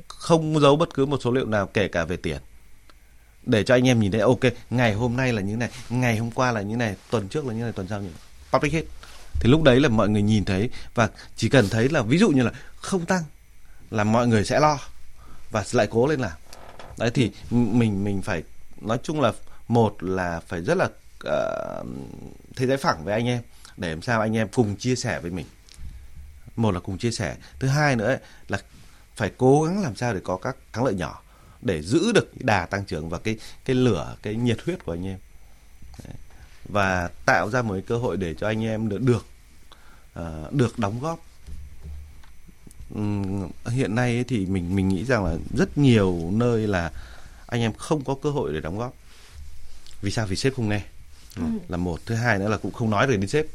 không 0.09 0.61
giấu 0.61 0.77
bất 0.77 0.95
cứ 0.95 1.07
một 1.07 1.19
số 1.23 1.31
liệu 1.31 1.47
nào 1.47 1.67
kể 1.67 1.89
cả 1.89 2.05
về 2.05 2.17
tiền. 2.17 2.39
Để 3.43 3.65
cho 3.65 3.75
anh 3.75 3.89
em 3.89 4.01
nhìn 4.01 4.13
thấy 4.13 4.21
ok 4.21 4.41
ngày 4.71 4.95
hôm 4.95 5.17
nay 5.17 5.33
là 5.33 5.43
như 5.43 5.57
này 5.57 5.71
ngày 5.91 6.19
hôm 6.19 6.31
qua 6.31 6.53
là 6.53 6.63
như 6.63 6.77
này 6.77 6.97
tuần 7.11 7.29
trước 7.29 7.47
là 7.47 7.55
như 7.55 7.63
này 7.63 7.73
tuần 7.73 7.89
sau 7.89 8.01
như 8.01 8.09
này. 8.09 8.21
Public 8.53 8.73
hết. 8.73 8.85
Thì 9.41 9.51
lúc 9.51 9.63
đấy 9.63 9.81
là 9.81 9.89
mọi 9.89 10.09
người 10.09 10.23
nhìn 10.23 10.45
thấy 10.45 10.71
và 10.95 11.11
chỉ 11.37 11.49
cần 11.49 11.69
thấy 11.69 11.89
là 11.89 12.03
ví 12.03 12.19
dụ 12.19 12.31
như 12.31 12.43
là 12.43 12.53
không 12.77 13.07
tăng 13.07 13.23
là 13.91 14.05
mọi 14.05 14.27
người 14.27 14.45
sẽ 14.45 14.61
lo 14.61 14.79
và 15.51 15.65
lại 15.73 15.87
cố 15.91 16.07
lên 16.07 16.21
làm. 16.21 16.33
Đấy 16.99 17.11
thì 17.11 17.33
mình 17.51 18.05
mình 18.05 18.23
phải 18.23 18.43
nói 18.81 18.99
chung 19.03 19.21
là 19.21 19.33
một 19.69 20.03
là 20.03 20.41
phải 20.47 20.63
rất 20.63 20.77
là 20.77 20.85
uh, 20.85 21.87
thế 22.57 22.67
giới 22.67 22.77
phẳng 22.77 23.05
với 23.05 23.15
anh 23.15 23.27
em 23.27 23.43
để 23.77 23.91
làm 23.91 24.03
sao 24.03 24.21
anh 24.21 24.37
em 24.37 24.49
cùng 24.49 24.77
chia 24.77 24.97
sẻ 24.97 25.21
với 25.21 25.31
mình. 25.31 25.47
Một 26.57 26.75
là 26.75 26.81
cùng 26.81 26.99
chia 26.99 27.11
sẻ. 27.11 27.37
Thứ 27.59 27.69
hai 27.69 27.97
nữa 27.97 28.07
ấy, 28.07 28.19
là 28.49 28.59
phải 29.17 29.33
cố 29.37 29.63
gắng 29.63 29.83
làm 29.83 29.97
sao 29.97 30.15
để 30.15 30.21
có 30.25 30.37
các 30.37 30.57
thắng 30.73 30.85
lợi 30.85 30.95
nhỏ 30.95 31.23
để 31.63 31.83
giữ 31.83 32.13
được 32.13 32.29
đà 32.35 32.67
tăng 32.67 32.85
trưởng 32.85 33.09
và 33.09 33.19
cái 33.19 33.39
cái 33.65 33.77
lửa 33.77 34.17
cái 34.23 34.35
nhiệt 34.35 34.59
huyết 34.65 34.85
của 34.85 34.93
anh 34.93 35.07
em. 35.07 35.19
Đấy. 36.05 36.15
và 36.69 37.11
tạo 37.27 37.51
ra 37.51 37.63
một 37.63 37.73
cái 37.73 37.83
cơ 37.83 37.97
hội 37.97 38.17
để 38.17 38.35
cho 38.35 38.47
anh 38.47 38.65
em 38.65 38.89
được 38.89 39.03
được 39.03 39.27
uh, 40.21 40.53
được 40.53 40.79
đóng 40.79 41.01
góp 41.01 41.26
hiện 43.67 43.95
nay 43.95 44.25
thì 44.29 44.47
mình 44.47 44.77
mình 44.77 44.89
nghĩ 44.89 45.05
rằng 45.05 45.25
là 45.25 45.37
rất 45.57 45.79
nhiều 45.79 46.31
nơi 46.33 46.67
là 46.67 46.91
anh 47.47 47.61
em 47.61 47.73
không 47.73 48.05
có 48.05 48.15
cơ 48.23 48.31
hội 48.31 48.53
để 48.53 48.61
đóng 48.61 48.79
góp. 48.79 48.95
Vì 50.03 50.11
sao? 50.11 50.27
Vì 50.27 50.37
sếp 50.37 50.55
không 50.57 50.69
nghe. 50.69 50.83
Là 51.69 51.77
một. 51.77 52.01
Thứ 52.07 52.15
hai 52.15 52.39
nữa 52.39 52.49
là 52.49 52.57
cũng 52.57 52.73
không 52.73 52.91
nói 52.91 53.07
được 53.07 53.17
đến 53.17 53.29
sếp. 53.29 53.47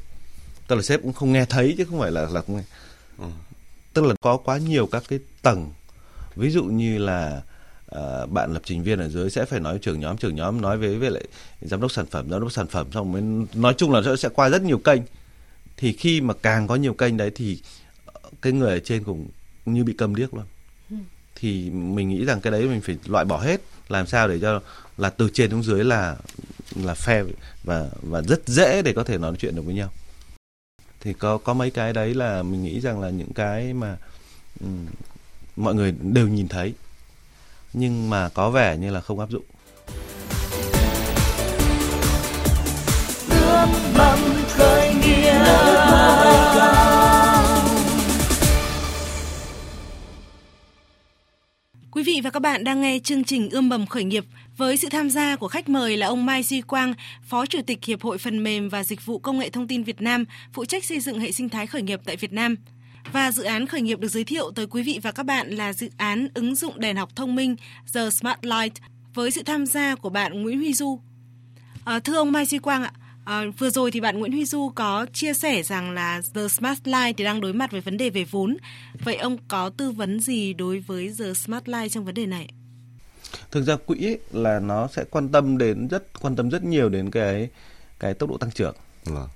Tức 0.68 0.76
là 0.76 0.82
sếp 0.82 1.02
cũng 1.02 1.14
không 1.14 1.32
nghe 1.34 1.46
thấy 1.46 1.76
chứ 1.78 1.86
không 1.86 2.00
phải 2.00 2.12
là 2.12 2.22
là 2.22 2.42
không 2.42 2.56
nghe. 2.56 2.64
Tức 3.94 4.06
là 4.06 4.16
có 4.22 4.38
quá 4.38 4.58
nhiều 4.58 4.88
các 4.92 5.04
cái 5.10 5.20
tầng. 5.42 5.72
Ví 6.36 6.50
dụ 6.50 6.64
như 6.64 6.98
là 6.98 7.42
ờ, 7.86 8.26
bạn 8.26 8.54
lập 8.54 8.62
trình 8.66 8.84
viên 8.84 9.00
ở 9.00 9.10
dưới 9.10 9.30
sẽ 9.30 9.46
phải 9.46 9.60
nói 9.60 9.80
trưởng 9.82 10.00
nhóm 10.00 10.18
trưởng 10.18 10.36
nhóm 10.36 10.62
nói 10.62 10.78
với 10.78 10.96
với 11.00 11.12
lại 11.12 11.24
giám 11.62 11.82
đốc 11.82 11.92
sản 11.92 12.06
phẩm 12.06 12.30
giám 12.30 12.42
đốc 12.42 12.52
sản 12.52 12.68
phẩm 12.68 12.88
xong 12.94 13.12
mới 13.12 13.22
nói 13.54 13.74
chung 13.78 13.92
là 13.92 14.02
sẽ- 14.06 14.16
sẽ 14.16 14.30
qua 14.30 14.50
rất 14.50 14.62
nhiều 14.62 14.78
kênh. 14.78 15.02
Thì 15.78 15.94
khi 15.94 16.22
mà 16.22 16.34
càng 16.42 16.68
có 16.68 16.76
nhiều 16.76 16.94
kênh 16.94 17.18
đấy 17.18 17.32
thì 17.36 17.62
cái 18.42 18.54
người 18.54 18.72
ở 18.72 18.80
trên 18.80 19.04
cũng 19.04 19.28
như 19.66 19.84
bị 19.84 19.94
câm 19.94 20.16
điếc 20.16 20.34
luôn. 20.34 20.46
Thì 21.36 21.70
mình 21.70 22.10
nghĩ 22.10 22.26
rằng 22.26 22.42
cái 22.42 22.52
đấy 22.52 22.68
mình 22.68 22.82
phải 22.82 22.98
loại 23.06 23.26
bỏ 23.26 23.38
hết 23.38 23.62
làm 23.90 24.08
sao 24.08 24.28
để 24.28 24.40
cho 24.40 24.62
là 24.98 25.10
từ 25.10 25.30
trên 25.34 25.50
xuống 25.50 25.64
dưới 25.64 25.84
là 25.84 26.16
là 26.76 26.94
fair 26.94 27.28
và 27.64 27.90
và 28.02 28.22
rất 28.22 28.48
dễ 28.48 28.82
để 28.82 28.94
có 28.94 29.04
thể 29.04 29.18
nói 29.18 29.36
chuyện 29.40 29.56
được 29.56 29.66
với 29.66 29.76
nhau. 29.76 29.90
Thì 31.00 31.14
có 31.14 31.38
có 31.38 31.54
mấy 31.54 31.72
cái 31.72 31.94
đấy 31.94 32.14
là 32.14 32.44
mình 32.44 32.64
nghĩ 32.64 32.80
rằng 32.80 33.00
là 33.02 33.10
những 33.10 33.34
cái 33.34 33.74
mà 33.74 33.98
ừm, 34.60 34.86
mọi 35.56 35.76
người 35.76 35.94
đều 36.02 36.28
nhìn 36.28 36.48
thấy 36.48 36.74
nhưng 37.74 38.10
mà 38.10 38.30
có 38.30 38.50
vẻ 38.50 38.78
như 38.78 38.92
là 38.92 39.02
không 39.02 39.20
áp 39.20 39.30
dụng 39.30 39.44
Quý 52.02 52.14
vị 52.14 52.22
và 52.24 52.30
các 52.30 52.40
bạn 52.40 52.64
đang 52.64 52.82
nghe 52.82 53.00
chương 53.00 53.24
trình 53.24 53.50
Ươm 53.50 53.70
mầm 53.70 53.86
khởi 53.86 54.04
nghiệp 54.04 54.26
với 54.58 54.78
sự 54.78 54.90
tham 54.90 55.10
gia 55.10 55.36
của 55.36 55.48
khách 55.48 55.70
mời 55.70 55.98
là 55.98 56.08
ông 56.08 56.26
Mai 56.26 56.44
Duy 56.44 56.62
Quang, 56.62 56.94
Phó 57.24 57.46
Chủ 57.46 57.60
tịch 57.68 57.86
Hiệp 57.86 58.02
hội 58.02 58.18
Phần 58.18 58.44
mềm 58.44 58.70
và 58.70 58.84
Dịch 58.84 59.06
vụ 59.06 59.20
Công 59.20 59.40
nghệ 59.40 59.50
Thông 59.50 59.68
tin 59.68 59.84
Việt 59.84 60.02
Nam, 60.02 60.26
phụ 60.54 60.66
trách 60.66 60.86
xây 60.86 61.00
dựng 61.00 61.20
hệ 61.20 61.32
sinh 61.32 61.50
thái 61.50 61.68
khởi 61.68 61.82
nghiệp 61.82 62.02
tại 62.06 62.16
Việt 62.16 62.34
Nam. 62.34 62.56
Và 63.12 63.32
dự 63.32 63.44
án 63.44 63.68
khởi 63.68 63.82
nghiệp 63.82 64.00
được 64.00 64.08
giới 64.08 64.24
thiệu 64.24 64.52
tới 64.56 64.68
quý 64.68 64.84
vị 64.84 65.00
và 65.04 65.12
các 65.12 65.26
bạn 65.26 65.50
là 65.50 65.74
dự 65.74 65.90
án 65.98 66.28
ứng 66.34 66.56
dụng 66.56 66.80
đèn 66.80 66.98
học 66.98 67.16
thông 67.16 67.36
minh 67.36 67.56
The 67.94 68.10
Smart 68.10 68.40
Light 68.42 68.74
với 69.14 69.32
sự 69.32 69.44
tham 69.44 69.66
gia 69.66 69.96
của 69.96 70.10
bạn 70.10 70.42
Nguyễn 70.42 70.58
Huy 70.58 70.74
Du. 70.74 71.00
À, 71.86 72.00
thưa 72.00 72.16
ông 72.16 72.32
Mai 72.32 72.46
Duy 72.46 72.60
Quang 72.60 72.84
ạ, 72.84 72.92
à, 73.32 73.46
vừa 73.58 73.70
rồi 73.70 73.92
thì 73.92 74.02
bạn 74.02 74.20
Nguyễn 74.20 74.32
Huy 74.32 74.46
Du 74.46 74.72
có 74.76 75.06
chia 75.14 75.34
sẻ 75.34 75.64
rằng 75.64 75.92
là 75.92 76.22
The 76.34 76.48
Smart 76.48 76.80
Light 76.84 77.18
thì 77.18 77.24
đang 77.24 77.42
đối 77.42 77.54
mặt 77.54 77.72
với 77.72 77.82
vấn 77.82 77.98
đề 77.98 78.10
về 78.10 78.24
vốn. 78.24 78.58
Vậy 79.04 79.16
ông 79.16 79.38
có 79.48 79.70
tư 79.70 79.92
vấn 79.92 80.20
gì 80.20 80.54
đối 80.54 80.80
với 80.80 81.14
The 81.20 81.34
Smart 81.34 81.68
Light 81.68 81.92
trong 81.92 82.06
vấn 82.06 82.14
đề 82.14 82.26
này? 82.26 82.48
thực 83.52 83.64
ra 83.64 83.76
quỹ 83.76 84.06
ấy 84.06 84.20
là 84.32 84.60
nó 84.60 84.88
sẽ 84.88 85.04
quan 85.10 85.30
tâm 85.30 85.58
đến 85.58 85.88
rất 85.88 86.22
quan 86.22 86.36
tâm 86.36 86.50
rất 86.50 86.64
nhiều 86.64 86.90
đến 86.90 87.12
cái 87.12 87.50
cái 88.00 88.14
tốc 88.14 88.30
độ 88.30 88.38
tăng 88.38 88.52
trưởng 88.52 88.76
Vâng. 89.06 89.28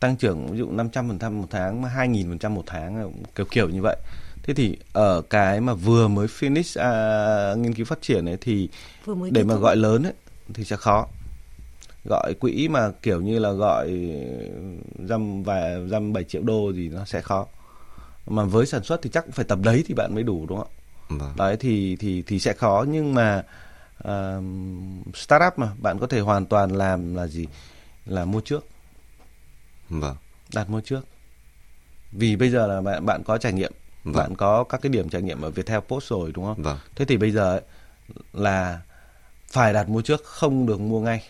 tăng 0.00 0.16
trưởng 0.16 0.46
ví 0.46 0.58
dụ 0.58 0.72
500% 0.72 1.32
một 1.32 1.46
tháng 1.50 1.82
mà 1.82 1.88
2000% 1.96 2.50
một 2.50 2.62
tháng 2.66 3.12
kiểu 3.34 3.46
kiểu 3.50 3.68
như 3.68 3.82
vậy. 3.82 3.96
Thế 4.42 4.54
thì 4.54 4.76
ở 4.92 5.22
cái 5.30 5.60
mà 5.60 5.74
vừa 5.74 6.08
mới 6.08 6.26
finish 6.26 6.82
à, 6.82 7.54
nghiên 7.54 7.74
cứu 7.74 7.86
phát 7.86 8.02
triển 8.02 8.28
ấy 8.28 8.36
thì 8.40 8.68
Vừa 9.04 9.14
mới 9.14 9.30
để 9.30 9.44
mà 9.44 9.54
gọi 9.54 9.76
lớn 9.76 10.02
ấy 10.02 10.12
thì 10.54 10.64
sẽ 10.64 10.76
khó. 10.76 11.06
Gọi 12.04 12.34
quỹ 12.34 12.68
mà 12.68 12.90
kiểu 13.02 13.20
như 13.20 13.38
là 13.38 13.52
gọi 13.52 14.10
dăm 15.08 15.42
vài 15.42 15.88
dăm 15.88 16.12
7 16.12 16.24
triệu 16.24 16.42
đô 16.42 16.72
gì 16.72 16.88
nó 16.88 17.04
sẽ 17.04 17.20
khó. 17.20 17.46
Mà 18.26 18.44
với 18.44 18.66
sản 18.66 18.82
xuất 18.84 19.02
thì 19.02 19.10
chắc 19.12 19.24
cũng 19.24 19.32
phải 19.32 19.44
tầm 19.44 19.62
đấy 19.62 19.84
thì 19.86 19.94
bạn 19.94 20.14
mới 20.14 20.22
đủ 20.22 20.46
đúng 20.48 20.58
không? 20.58 20.68
Vâng. 21.08 21.32
đấy 21.36 21.56
thì 21.60 21.96
thì 21.96 22.22
thì 22.26 22.38
sẽ 22.38 22.52
khó 22.52 22.84
nhưng 22.88 23.14
mà 23.14 23.44
uh, 24.08 24.44
startup 25.14 25.52
mà 25.58 25.72
bạn 25.78 25.98
có 25.98 26.06
thể 26.06 26.20
hoàn 26.20 26.46
toàn 26.46 26.70
làm 26.70 27.14
là 27.14 27.26
gì 27.26 27.46
là 28.06 28.24
mua 28.24 28.40
trước 28.40 28.66
Vâng. 29.88 30.16
đặt 30.54 30.70
mua 30.70 30.80
trước 30.80 31.00
vì 32.12 32.36
bây 32.36 32.50
giờ 32.50 32.66
là 32.66 32.80
bạn 32.80 33.06
bạn 33.06 33.22
có 33.24 33.38
trải 33.38 33.52
nghiệm 33.52 33.72
Vâng. 34.04 34.14
bạn 34.14 34.34
có 34.36 34.64
các 34.64 34.80
cái 34.82 34.90
điểm 34.90 35.08
trải 35.08 35.22
nghiệm 35.22 35.40
ở 35.42 35.50
Viettel 35.50 35.78
Post 35.80 36.08
rồi 36.10 36.32
đúng 36.34 36.44
không 36.44 36.62
Vâng. 36.62 36.78
thế 36.96 37.04
thì 37.04 37.16
bây 37.16 37.30
giờ 37.30 37.50
ấy, 37.52 37.60
là 38.32 38.80
phải 39.48 39.72
đặt 39.72 39.88
mua 39.88 40.02
trước 40.02 40.24
không 40.24 40.66
được 40.66 40.80
mua 40.80 41.00
ngay 41.00 41.22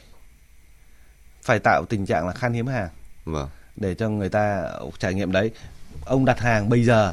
phải 1.45 1.59
tạo 1.59 1.85
tình 1.85 2.07
trạng 2.07 2.27
là 2.27 2.33
khan 2.33 2.53
hiếm 2.53 2.67
hàng. 2.67 2.89
Vâng. 3.25 3.49
để 3.77 3.95
cho 3.95 4.09
người 4.09 4.29
ta 4.29 4.71
trải 4.99 5.15
nghiệm 5.15 5.33
đấy. 5.33 5.51
Ông 6.05 6.25
đặt 6.25 6.39
hàng 6.39 6.69
bây 6.69 6.85
giờ 6.85 7.13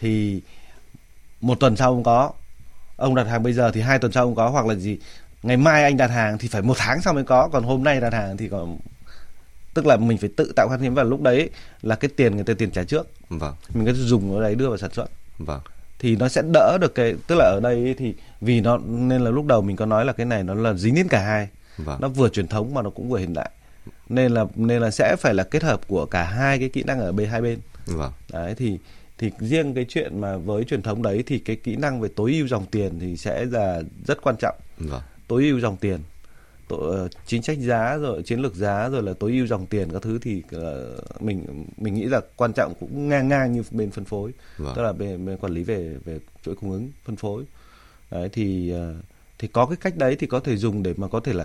thì 0.00 0.42
một 1.40 1.60
tuần 1.60 1.76
sau 1.76 1.90
ông 1.90 2.02
có. 2.02 2.32
Ông 2.96 3.14
đặt 3.14 3.26
hàng 3.26 3.42
bây 3.42 3.52
giờ 3.52 3.70
thì 3.70 3.80
hai 3.80 3.98
tuần 3.98 4.12
sau 4.12 4.24
ông 4.24 4.34
có 4.34 4.48
hoặc 4.48 4.66
là 4.66 4.74
gì. 4.74 4.98
Ngày 5.42 5.56
mai 5.56 5.82
anh 5.82 5.96
đặt 5.96 6.10
hàng 6.10 6.38
thì 6.38 6.48
phải 6.48 6.62
một 6.62 6.76
tháng 6.78 7.02
sau 7.02 7.14
mới 7.14 7.24
có 7.24 7.48
còn 7.48 7.62
hôm 7.64 7.84
nay 7.84 8.00
đặt 8.00 8.12
hàng 8.12 8.36
thì 8.36 8.48
còn 8.48 8.78
tức 9.74 9.86
là 9.86 9.96
mình 9.96 10.18
phải 10.18 10.30
tự 10.36 10.52
tạo 10.56 10.68
khan 10.68 10.80
hiếm. 10.80 10.94
Và 10.94 11.02
lúc 11.02 11.22
đấy 11.22 11.50
là 11.82 11.94
cái 11.94 12.10
tiền 12.16 12.34
người 12.34 12.44
ta 12.44 12.54
tiền 12.58 12.70
trả 12.70 12.84
trước. 12.84 13.06
Vâng. 13.28 13.54
mình 13.74 13.86
thể 13.86 13.92
dùng 13.92 14.34
nó 14.34 14.40
đấy 14.40 14.54
đưa 14.54 14.68
vào 14.68 14.78
sản 14.78 14.90
xuất. 14.92 15.06
Vâng. 15.38 15.60
thì 15.98 16.16
nó 16.16 16.28
sẽ 16.28 16.42
đỡ 16.52 16.78
được 16.80 16.94
cái 16.94 17.14
tức 17.26 17.34
là 17.38 17.44
ở 17.44 17.60
đây 17.62 17.94
thì 17.98 18.14
vì 18.40 18.60
nó 18.60 18.78
nên 18.78 19.20
là 19.20 19.30
lúc 19.30 19.46
đầu 19.46 19.62
mình 19.62 19.76
có 19.76 19.86
nói 19.86 20.04
là 20.04 20.12
cái 20.12 20.26
này 20.26 20.42
nó 20.42 20.54
là 20.54 20.74
dính 20.74 20.94
đến 20.94 21.08
cả 21.08 21.20
hai. 21.20 21.48
Vâng. 21.78 22.00
nó 22.00 22.08
vừa 22.08 22.28
truyền 22.28 22.48
thống 22.48 22.74
mà 22.74 22.82
nó 22.82 22.90
cũng 22.90 23.08
vừa 23.08 23.18
hiện 23.18 23.34
đại 23.34 23.50
nên 24.08 24.32
là 24.32 24.44
nên 24.54 24.82
là 24.82 24.90
sẽ 24.90 25.16
phải 25.18 25.34
là 25.34 25.44
kết 25.44 25.62
hợp 25.62 25.88
của 25.88 26.06
cả 26.06 26.24
hai 26.24 26.58
cái 26.58 26.68
kỹ 26.68 26.82
năng 26.82 27.00
ở 27.00 27.12
bên 27.12 27.28
hai 27.28 27.42
bên 27.42 27.58
Vâng. 27.86 28.12
đấy 28.32 28.54
thì 28.58 28.78
thì 29.18 29.30
riêng 29.38 29.74
cái 29.74 29.86
chuyện 29.88 30.20
mà 30.20 30.36
với 30.36 30.64
truyền 30.64 30.82
thống 30.82 31.02
đấy 31.02 31.24
thì 31.26 31.38
cái 31.38 31.56
kỹ 31.56 31.76
năng 31.76 32.00
về 32.00 32.08
tối 32.16 32.32
ưu 32.32 32.48
dòng 32.48 32.66
tiền 32.66 32.98
thì 33.00 33.16
sẽ 33.16 33.44
là 33.44 33.82
rất 34.06 34.22
quan 34.22 34.36
trọng 34.38 34.56
Vâng. 34.78 35.02
tối 35.28 35.44
ưu 35.44 35.60
dòng 35.60 35.76
tiền 35.76 35.98
tổ, 36.68 36.76
ờ, 36.76 37.08
chính 37.26 37.42
sách 37.42 37.58
giá 37.60 37.96
rồi 37.96 38.22
chiến 38.22 38.40
lược 38.40 38.54
giá 38.54 38.88
rồi 38.88 39.02
là 39.02 39.12
tối 39.18 39.32
ưu 39.32 39.46
dòng 39.46 39.66
tiền 39.66 39.88
các 39.92 40.02
thứ 40.02 40.18
thì 40.22 40.42
ờ, 40.52 40.96
mình 41.20 41.64
mình 41.76 41.94
nghĩ 41.94 42.04
là 42.04 42.20
quan 42.36 42.52
trọng 42.52 42.74
cũng 42.80 43.08
ngang 43.08 43.28
ngang 43.28 43.52
như 43.52 43.62
bên 43.70 43.90
phân 43.90 44.04
phối 44.04 44.32
Vâng. 44.58 44.72
tức 44.76 44.82
là 44.82 44.92
bên, 44.92 45.26
bên 45.26 45.36
quản 45.36 45.52
lý 45.52 45.62
về 45.62 45.96
về 46.04 46.18
chuỗi 46.44 46.54
cung 46.54 46.72
ứng 46.72 46.90
phân 47.04 47.16
phối 47.16 47.44
đấy 48.10 48.28
thì 48.32 48.70
ờ, 48.70 48.94
thì 49.38 49.48
có 49.48 49.66
cái 49.66 49.76
cách 49.80 49.96
đấy 49.96 50.16
thì 50.18 50.26
có 50.26 50.40
thể 50.40 50.56
dùng 50.56 50.82
để 50.82 50.94
mà 50.96 51.08
có 51.08 51.20
thể 51.20 51.32
là 51.32 51.44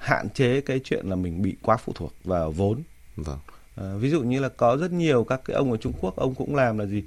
hạn 0.00 0.28
chế 0.30 0.60
cái 0.60 0.80
chuyện 0.84 1.06
là 1.06 1.16
mình 1.16 1.42
bị 1.42 1.56
quá 1.62 1.76
phụ 1.76 1.92
thuộc 1.96 2.12
vào 2.24 2.50
vốn 2.52 2.82
Vâng. 3.16 3.38
Ờ, 3.76 3.98
ví 3.98 4.10
dụ 4.10 4.22
như 4.22 4.40
là 4.40 4.48
có 4.48 4.76
rất 4.76 4.92
nhiều 4.92 5.24
các 5.24 5.40
cái 5.44 5.56
ông 5.56 5.70
ở 5.72 5.76
Trung 5.76 5.92
Quốc 6.00 6.16
ông 6.16 6.34
cũng 6.34 6.54
làm 6.54 6.78
là 6.78 6.86
gì 6.86 7.02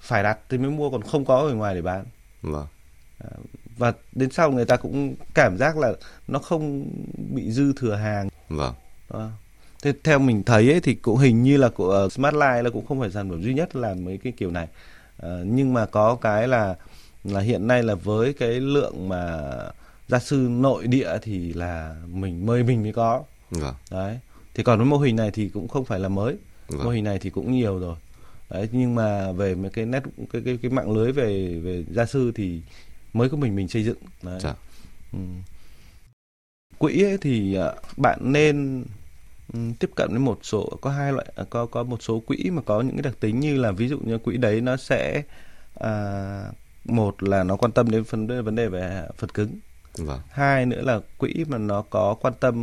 phải 0.00 0.22
đặt 0.22 0.38
thì 0.48 0.58
mới 0.58 0.70
mua 0.70 0.90
còn 0.90 1.02
không 1.02 1.24
có 1.24 1.36
ở 1.38 1.54
ngoài 1.54 1.74
để 1.74 1.82
bán 1.82 2.04
Vâng. 2.42 2.66
và 3.78 3.92
đến 4.12 4.30
sau 4.30 4.50
người 4.50 4.64
ta 4.64 4.76
cũng 4.76 5.14
cảm 5.34 5.56
giác 5.58 5.76
là 5.78 5.92
nó 6.28 6.38
không 6.38 6.86
bị 7.34 7.52
dư 7.52 7.72
thừa 7.76 7.94
hàng 7.94 8.28
Vâng. 8.48 8.74
Đó. 9.10 9.30
Thế 9.82 9.92
theo 10.04 10.18
mình 10.18 10.42
thấy 10.42 10.70
ấy, 10.70 10.80
thì 10.80 10.94
cũng 10.94 11.16
hình 11.18 11.42
như 11.42 11.56
là 11.56 11.68
của 11.68 12.08
Smart 12.10 12.34
Life 12.34 12.62
là 12.62 12.70
cũng 12.70 12.86
không 12.86 13.00
phải 13.00 13.10
sản 13.10 13.30
phẩm 13.30 13.42
duy 13.42 13.54
nhất 13.54 13.76
làm 13.76 14.04
mấy 14.04 14.18
cái 14.18 14.32
kiểu 14.36 14.50
này 14.50 14.68
Ờ, 15.16 15.44
nhưng 15.46 15.72
mà 15.74 15.86
có 15.86 16.14
cái 16.14 16.48
là 16.48 16.76
là 17.24 17.40
hiện 17.40 17.66
nay 17.66 17.82
là 17.82 17.94
với 17.94 18.32
cái 18.32 18.50
lượng 18.60 19.08
mà 19.08 19.40
gia 20.12 20.18
sư 20.18 20.36
nội 20.50 20.86
địa 20.86 21.18
thì 21.22 21.52
là 21.52 21.96
mình 22.06 22.46
mời 22.46 22.62
mình 22.62 22.82
mới 22.82 22.92
có 22.92 23.22
Vâng. 23.50 23.74
đấy 23.90 24.18
thì 24.54 24.62
còn 24.62 24.78
với 24.78 24.86
mô 24.86 24.98
hình 24.98 25.16
này 25.16 25.30
thì 25.30 25.48
cũng 25.48 25.68
không 25.68 25.84
phải 25.84 26.00
là 26.00 26.08
mới 26.08 26.36
Vâng. 26.68 26.84
mô 26.84 26.90
hình 26.90 27.04
này 27.04 27.18
thì 27.18 27.30
cũng 27.30 27.52
nhiều 27.52 27.78
rồi 27.78 27.96
Đấy, 28.50 28.68
nhưng 28.72 28.94
mà 28.94 29.32
về 29.32 29.54
mấy 29.54 29.70
cái 29.70 29.86
nét 29.86 30.02
cái 30.32 30.42
cái 30.44 30.58
cái 30.62 30.70
mạng 30.70 30.90
lưới 30.92 31.12
về 31.12 31.58
về 31.58 31.84
gia 31.90 32.06
sư 32.06 32.32
thì 32.34 32.60
mới 33.12 33.28
có 33.28 33.36
mình 33.36 33.56
mình 33.56 33.68
xây 33.68 33.84
dựng. 33.84 33.96
Đấy. 34.22 34.40
Dạ. 34.42 34.54
Ừ. 35.12 35.18
Quỹ 36.78 37.02
ấy 37.02 37.18
thì 37.20 37.54
à, 37.54 37.72
bạn 37.96 38.18
nên 38.22 38.84
ừ, 39.52 39.58
tiếp 39.78 39.90
cận 39.96 40.08
với 40.10 40.18
một 40.18 40.38
số 40.42 40.78
có 40.80 40.90
hai 40.90 41.12
loại 41.12 41.26
à, 41.36 41.44
có 41.50 41.66
có 41.66 41.82
một 41.82 42.02
số 42.02 42.20
quỹ 42.20 42.50
mà 42.50 42.62
có 42.62 42.80
những 42.80 42.96
cái 42.96 43.02
đặc 43.02 43.14
tính 43.20 43.40
như 43.40 43.56
là 43.56 43.70
ví 43.72 43.88
dụ 43.88 43.98
như 43.98 44.18
quỹ 44.18 44.36
đấy 44.36 44.60
nó 44.60 44.76
sẽ 44.76 45.22
à, 45.80 45.92
một 46.84 47.22
là 47.22 47.44
nó 47.44 47.56
quan 47.56 47.72
tâm 47.72 47.90
đến 47.90 48.04
đề 48.26 48.40
vấn 48.42 48.54
đề 48.56 48.68
về 48.68 49.08
phần 49.16 49.30
cứng 49.30 49.58
Vâng. 49.98 50.20
hai 50.30 50.66
nữa 50.66 50.80
là 50.82 51.00
quỹ 51.18 51.44
mà 51.48 51.58
nó 51.58 51.82
có 51.90 52.14
quan 52.20 52.34
tâm 52.40 52.56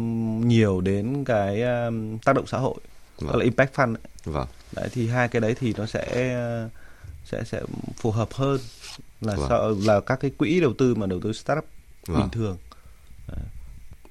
nhiều 0.48 0.82
đến 0.82 1.24
cái 1.26 1.62
um, 1.62 2.18
tác 2.18 2.34
động 2.34 2.48
xã 2.48 2.58
hội 2.58 2.76
Vâng. 3.20 3.36
là 3.36 3.44
impact 3.44 3.74
fund 3.76 3.96
ấy. 3.96 4.02
Vâng. 4.26 4.48
đấy 4.72 4.90
thì 4.94 5.08
hai 5.08 5.28
cái 5.28 5.42
đấy 5.42 5.56
thì 5.60 5.74
nó 5.78 5.86
sẽ 5.86 6.06
sẽ 7.26 7.44
sẽ 7.44 7.62
phù 7.96 8.12
hợp 8.12 8.34
hơn 8.34 8.60
là 9.22 9.36
Vâng. 9.36 9.50
so, 9.50 9.72
là 9.92 10.00
các 10.02 10.20
cái 10.20 10.32
quỹ 10.38 10.60
đầu 10.60 10.74
tư 10.78 10.96
mà 10.96 11.06
đầu 11.08 11.20
tư 11.24 11.34
startup 11.34 11.66
Vâng. 12.08 12.18
bình 12.20 12.30
thường 12.30 12.58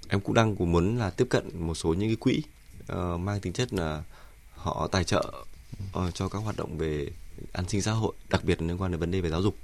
Em 0.08 0.20
cũng 0.20 0.34
đang 0.34 0.56
cũng 0.56 0.72
muốn 0.72 0.98
là 0.98 1.10
tiếp 1.10 1.26
cận 1.30 1.66
một 1.66 1.74
số 1.74 1.94
những 1.94 2.08
cái 2.08 2.16
quỹ 2.16 2.42
ờ, 2.86 3.16
mang 3.16 3.40
tính 3.40 3.52
chất 3.52 3.72
là 3.74 4.02
họ 4.54 4.88
tài 4.92 5.04
trợ 5.04 5.32
ờ, 5.92 6.10
cho 6.10 6.28
các 6.28 6.38
hoạt 6.38 6.56
động 6.56 6.78
về 6.78 7.06
an 7.52 7.68
sinh 7.68 7.82
xã 7.82 7.92
hội, 7.92 8.12
đặc 8.30 8.44
biệt 8.44 8.62
liên 8.62 8.80
quan 8.82 8.90
đến 8.90 9.00
vấn 9.00 9.10
đề 9.10 9.20
về 9.20 9.30
giáo 9.30 9.42
dục. 9.42 9.54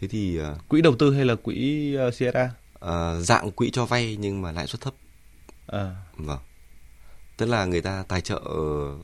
Thế 0.00 0.08
thì 0.08 0.36
ờ, 0.36 0.56
quỹ 0.68 0.80
đầu 0.82 0.96
tư 0.98 1.14
hay 1.14 1.24
là 1.24 1.34
quỹ 1.34 1.96
uh, 2.08 2.14
CSA 2.14 2.50
ờ, 2.78 3.20
dạng 3.22 3.50
quỹ 3.50 3.70
cho 3.70 3.86
vay 3.86 4.16
nhưng 4.20 4.42
mà 4.42 4.52
lãi 4.52 4.66
suất 4.66 4.80
thấp. 4.80 4.94
à, 5.66 5.94
Vâng. 6.16 6.38
Tức 7.36 7.46
là 7.46 7.64
người 7.64 7.80
ta 7.80 8.04
tài 8.08 8.20
trợ 8.20 8.40
ờ, 8.44 8.94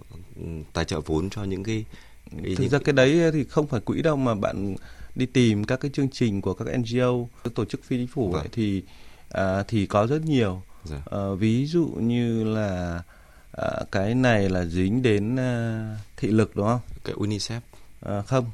tài 0.73 0.85
trợ 0.85 1.01
vốn 1.01 1.31
cho 1.31 1.45
những 1.45 1.65
cái, 1.65 1.85
cái 2.31 2.55
thực 2.55 2.63
những 2.63 2.71
ra 2.71 2.79
cái 2.79 2.93
đấy 2.93 3.31
thì 3.33 3.45
không 3.45 3.67
phải 3.67 3.81
quỹ 3.81 4.03
đâu 4.03 4.17
mà 4.17 4.35
bạn 4.35 4.77
đi 5.15 5.27
tìm 5.27 5.65
các 5.65 5.81
cái 5.81 5.91
chương 5.95 6.09
trình 6.11 6.41
của 6.41 6.55
các 6.55 6.79
NGO 6.79 7.13
các 7.45 7.55
tổ 7.55 7.65
chức 7.65 7.85
phi 7.85 7.97
chính 7.97 8.07
phủ 8.07 8.31
Vâng. 8.31 8.43
ấy, 8.43 8.49
thì 8.53 8.83
à, 9.31 9.63
thì 9.63 9.87
có 9.87 10.07
rất 10.07 10.23
nhiều 10.25 10.63
Dạ. 10.85 11.03
Ờ, 11.05 11.35
ví 11.35 11.67
dụ 11.67 11.87
như 11.87 12.45
là 12.45 13.03
à, 13.53 13.71
cái 13.93 14.15
này 14.15 14.49
là 14.49 14.65
dính 14.65 15.03
đến 15.03 15.37
à, 15.37 15.97
thị 16.17 16.29
lực 16.29 16.57
đúng 16.57 16.67
không 16.67 16.81
cái 17.05 17.15
UNICEF 17.15 17.61
à, 18.01 18.23
không 18.23 18.51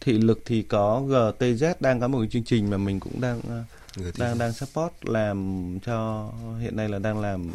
thị 0.00 0.12
lực 0.12 0.42
thì 0.44 0.62
có 0.62 1.02
GTZ 1.08 1.74
đang 1.80 2.00
có 2.00 2.08
một 2.08 2.18
cái 2.18 2.28
chương 2.30 2.44
trình 2.44 2.70
mà 2.70 2.76
mình 2.76 3.00
cũng 3.00 3.20
đang 3.20 3.40
à, 3.48 3.64
người 3.96 4.12
đang 4.18 4.38
đang 4.38 4.52
support 4.52 4.92
làm 5.00 5.78
cho 5.86 6.30
hiện 6.60 6.76
nay 6.76 6.88
là 6.88 6.98
đang 6.98 7.20
làm 7.20 7.50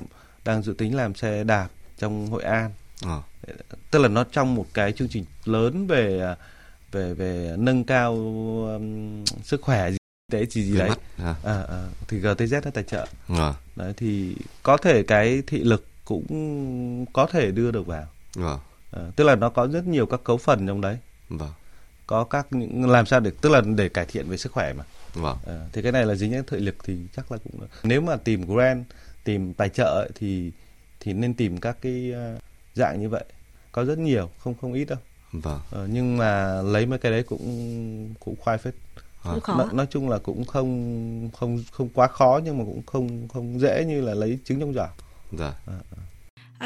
đang 0.46 0.62
dự 0.62 0.74
tính 0.74 0.96
làm 0.96 1.16
xe 1.16 1.44
đạp 1.44 1.68
trong 1.98 2.28
Hội 2.28 2.44
An. 2.44 2.72
Ờ, 3.02 3.22
tức 3.92 4.00
là 4.00 4.08
nó 4.08 4.24
trong 4.24 4.56
một 4.56 4.66
cái 4.74 4.92
chương 4.92 5.08
trình 5.08 5.26
lớn 5.46 5.88
về 5.88 6.20
à, 6.22 6.36
về 6.92 7.14
về 7.14 7.56
nâng 7.58 7.84
cao 7.84 8.14
um, 8.14 9.26
sức 9.44 9.62
khỏe 9.62 9.92
gì 9.92 9.98
đấy 10.32 10.48
gì 10.50 10.64
gì 10.64 10.72
về 10.72 10.80
đấy. 10.80 10.90
mắt. 10.90 11.00
À, 11.18 11.36
à, 11.44 11.64
à, 11.70 11.88
thì 12.08 12.20
GTZ 12.20 12.62
nó 12.64 12.72
tài 12.72 12.84
trợ. 12.84 13.08
Ờ, 13.28 13.54
đấy 13.76 13.94
thì 13.98 14.36
có 14.64 14.78
thể 14.78 15.04
cái 15.04 15.44
thị 15.48 15.64
lực 15.64 15.88
cũng 16.06 17.06
có 17.14 17.28
thể 17.32 17.52
đưa 17.52 17.72
được 17.72 17.88
vào. 17.88 18.08
Vâng, 18.36 18.60
à, 18.92 19.02
tức 19.16 19.24
là 19.24 19.36
nó 19.36 19.50
có 19.50 19.68
rất 19.68 19.88
nhiều 19.88 20.06
các 20.06 20.20
cấu 20.24 20.38
phần 20.38 20.68
trong 20.68 20.82
đấy. 20.82 20.98
Vâng, 21.30 21.52
có 22.08 22.24
các 22.24 22.48
những 22.52 22.90
làm 22.90 23.06
sao 23.06 23.20
để 23.20 23.32
tức 23.42 23.50
là 23.50 23.62
để 23.62 23.90
cải 23.90 24.06
thiện 24.06 24.30
về 24.30 24.38
sức 24.38 24.52
khỏe 24.52 24.74
mà. 24.74 24.84
Vâng, 25.14 25.38
à, 25.48 25.68
thì 25.74 25.82
cái 25.82 25.92
này 25.92 26.06
là 26.06 26.16
dính 26.16 26.32
đến 26.32 26.44
thị 26.48 26.60
lực 26.60 26.76
thì 26.84 26.98
chắc 27.16 27.32
là 27.32 27.38
cũng 27.38 27.68
nếu 27.84 28.02
mà 28.02 28.16
tìm 28.16 28.46
grant 28.46 28.86
tìm 29.24 29.54
tài 29.54 29.70
trợ 29.70 30.02
ấy, 30.02 30.10
thì 30.16 30.52
thì 31.00 31.14
nên 31.14 31.34
tìm 31.34 31.60
các 31.60 31.78
cái 31.82 32.14
à, 32.14 32.36
dạng 32.76 33.02
như 33.02 33.10
vậy. 33.10 33.26
Có 33.72 33.86
rất 33.86 33.98
nhiều 33.98 34.30
không 34.40 34.56
không 34.62 34.74
ít 34.74 34.86
đâu. 34.86 35.00
Vâng. 35.32 35.60
Ờ, 35.72 35.88
nhưng 35.92 36.18
mà 36.18 36.62
lấy 36.62 36.86
mấy 36.86 37.00
cái 37.00 37.12
đấy 37.12 37.24
cũng 37.24 38.14
cũng 38.20 38.36
khoai 38.40 38.58
phết. 38.58 38.74
Cũng 39.24 39.40
khó. 39.40 39.58
Nói, 39.58 39.68
nói 39.74 39.88
chung 39.90 40.10
là 40.10 40.18
cũng 40.18 40.46
không 40.46 41.30
không 41.34 41.64
không 41.72 41.90
quá 41.90 42.08
khó 42.08 42.40
nhưng 42.44 42.58
mà 42.58 42.64
cũng 42.66 42.82
không 42.86 43.28
không 43.28 43.60
dễ 43.60 43.86
như 43.86 44.02
là 44.02 44.14
lấy 44.14 44.40
trứng 44.46 44.60
trong 44.60 44.74
giỏ. 44.74 44.88
Dạ. 45.32 45.54
À, 45.68 45.80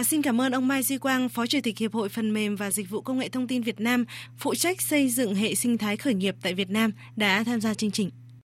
xin 0.03 0.21
cảm 0.21 0.41
ơn 0.41 0.51
ông 0.51 0.67
Mai 0.67 0.83
Duy 0.83 0.97
Quang, 0.97 1.29
Phó 1.29 1.45
Chủ 1.45 1.59
tịch 1.63 1.77
Hiệp 1.77 1.93
hội 1.93 2.09
Phần 2.09 2.33
mềm 2.33 2.55
và 2.55 2.71
Dịch 2.71 2.89
vụ 2.89 3.01
Công 3.01 3.19
nghệ 3.19 3.29
Thông 3.29 3.47
tin 3.47 3.61
Việt 3.61 3.79
Nam, 3.79 4.05
phụ 4.37 4.55
trách 4.55 4.81
xây 4.81 5.09
dựng 5.09 5.35
hệ 5.35 5.55
sinh 5.55 5.77
thái 5.77 5.97
khởi 5.97 6.13
nghiệp 6.13 6.35
tại 6.41 6.53
Việt 6.53 6.69
Nam 6.69 6.91
đã 7.15 7.43
tham 7.43 7.61
gia 7.61 7.73
chương 7.73 7.91
trình. 7.91 8.09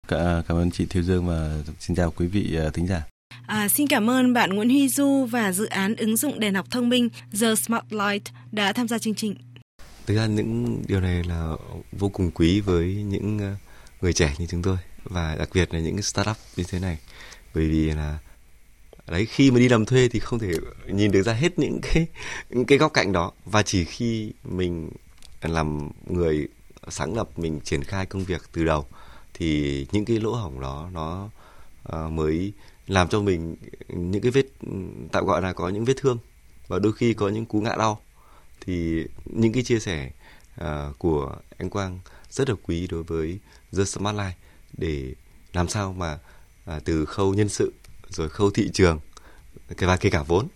Cả, 0.09 0.43
cảm 0.49 0.57
ơn 0.57 0.71
chị 0.71 0.87
Thiêu 0.87 1.03
Dương 1.03 1.27
và 1.27 1.59
xin 1.81 1.97
chào 1.97 2.11
quý 2.11 2.27
vị 2.27 2.59
uh, 2.67 2.75
thính 2.75 2.87
giả 2.87 3.03
À, 3.47 3.69
xin 3.69 3.87
cảm 3.87 4.11
ơn 4.11 4.33
bạn 4.33 4.51
Nguyễn 4.51 4.69
Huy 4.69 4.89
Du 4.89 5.25
và 5.31 5.53
dự 5.53 5.67
án 5.67 5.97
ứng 5.97 6.17
dụng 6.17 6.41
đèn 6.41 6.55
học 6.55 6.67
thông 6.71 6.89
minh 6.89 7.09
The 7.41 7.55
Smart 7.55 7.85
Light 7.91 8.25
đã 8.53 8.73
tham 8.73 8.89
gia 8.89 8.99
chương 8.99 9.15
trình. 9.15 9.35
Thực 10.07 10.17
ra 10.17 10.27
những 10.27 10.83
điều 10.89 11.01
này 11.01 11.25
là 11.25 11.53
vô 11.93 12.09
cùng 12.09 12.31
quý 12.31 12.61
với 12.61 12.95
những 12.95 13.39
ờ, 13.39 13.55
người 14.01 14.13
trẻ 14.13 14.35
như 14.39 14.47
chúng 14.47 14.63
tôi 14.63 14.77
và 15.05 15.37
đặc 15.39 15.49
biệt 15.55 15.75
là 15.75 15.81
những 15.81 15.97
cái 15.97 16.03
startup 16.03 16.37
như 16.57 16.65
thế 16.69 16.79
này 16.79 16.99
bởi 17.55 17.69
vì 17.69 17.91
là 17.91 18.19
đấy 19.11 19.27
khi 19.27 19.51
mà 19.51 19.59
đi 19.59 19.69
làm 19.69 19.87
thuê 19.87 20.09
thì 20.09 20.19
không 20.19 20.39
thể 20.39 20.53
nhìn 20.87 21.11
được 21.11 21.23
ra 21.23 21.33
hết 21.33 21.59
những 21.59 21.81
cái 21.83 22.07
những 22.51 22.65
cái 22.65 22.79
góc 22.79 22.93
cạnh 22.95 23.13
đó. 23.13 23.33
Và 23.45 23.63
chỉ 23.63 23.85
khi 23.85 24.33
mình 24.45 24.91
làm 25.43 25.91
người 26.07 26.49
sáng 26.89 27.15
lập 27.17 27.39
mình 27.39 27.61
triển 27.65 27.85
khai 27.85 28.07
công 28.07 28.25
việc 28.25 28.43
từ 28.53 28.65
đầu 28.65 28.87
thì 29.35 29.87
những 29.93 30.05
cái 30.05 30.21
lỗ 30.21 30.35
hổng 30.35 30.61
đó 30.61 30.91
nó 30.93 31.31
uh, 31.93 32.13
mới 32.13 32.53
làm 32.87 33.09
cho 33.09 33.21
mình 33.21 33.57
những 33.89 34.23
cái 34.23 34.31
vết 34.31 34.47
tạm 35.13 35.27
gọi 35.27 35.43
là 35.43 35.53
có 35.53 35.69
những 35.69 35.85
vết 35.85 35.95
thương. 35.97 36.19
Và 36.69 36.79
đôi 36.79 36.93
khi 36.93 37.15
có 37.15 37.29
những 37.29 37.47
cú 37.47 37.61
ngã 37.61 37.77
đau. 37.79 38.01
Thì 38.61 39.05
những 39.25 39.53
cái 39.53 39.63
chia 39.63 39.79
sẻ 39.79 40.11
uh, 40.61 40.99
của 40.99 41.37
anh 41.59 41.71
Quang 41.71 41.99
rất 42.31 42.49
là 42.49 42.55
quý 42.63 42.87
đối 42.87 43.03
với 43.03 43.39
The 43.77 43.85
Smart 43.85 44.17
Life 44.17 44.33
để 44.73 45.15
làm 45.53 45.69
sao 45.69 45.93
mà 45.93 46.19
uh, 46.77 46.85
từ 46.85 47.05
khâu 47.05 47.35
nhân 47.35 47.49
sự 47.49 47.73
rồi 48.11 48.29
khâu 48.29 48.51
thị 48.51 48.71
trường 48.73 49.01
cái 49.77 49.87
và 49.87 49.97
kể 49.97 50.11
cả 50.11 50.23
vốn. 50.23 50.49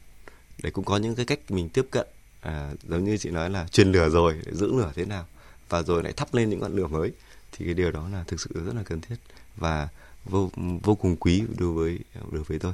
Để 0.62 0.70
cũng 0.70 0.84
có 0.84 0.96
những 0.96 1.14
cái 1.14 1.26
cách 1.26 1.50
mình 1.50 1.68
tiếp 1.68 1.86
cận. 1.90 2.06
À, 2.40 2.72
giống 2.88 3.04
như 3.04 3.16
chị 3.16 3.30
nói 3.30 3.50
là 3.50 3.66
truyền 3.66 3.92
lửa 3.92 4.08
rồi 4.08 4.40
để 4.46 4.52
giữ 4.54 4.72
lửa 4.72 4.92
thế 4.94 5.04
nào 5.04 5.26
và 5.68 5.82
rồi 5.82 6.02
lại 6.02 6.12
thắp 6.12 6.34
lên 6.34 6.50
những 6.50 6.60
ngọn 6.60 6.76
lửa 6.76 6.86
mới 6.86 7.12
thì 7.52 7.64
cái 7.64 7.74
điều 7.74 7.90
đó 7.90 8.08
là 8.08 8.24
thực 8.24 8.40
sự 8.40 8.50
rất 8.66 8.74
là 8.74 8.82
cần 8.82 9.00
thiết 9.00 9.16
và 9.56 9.88
vô 10.24 10.50
vô 10.82 10.94
cùng 10.94 11.16
quý 11.16 11.42
đối 11.58 11.72
với 11.72 11.98
đối 12.30 12.42
với 12.42 12.58
tôi. 12.58 12.72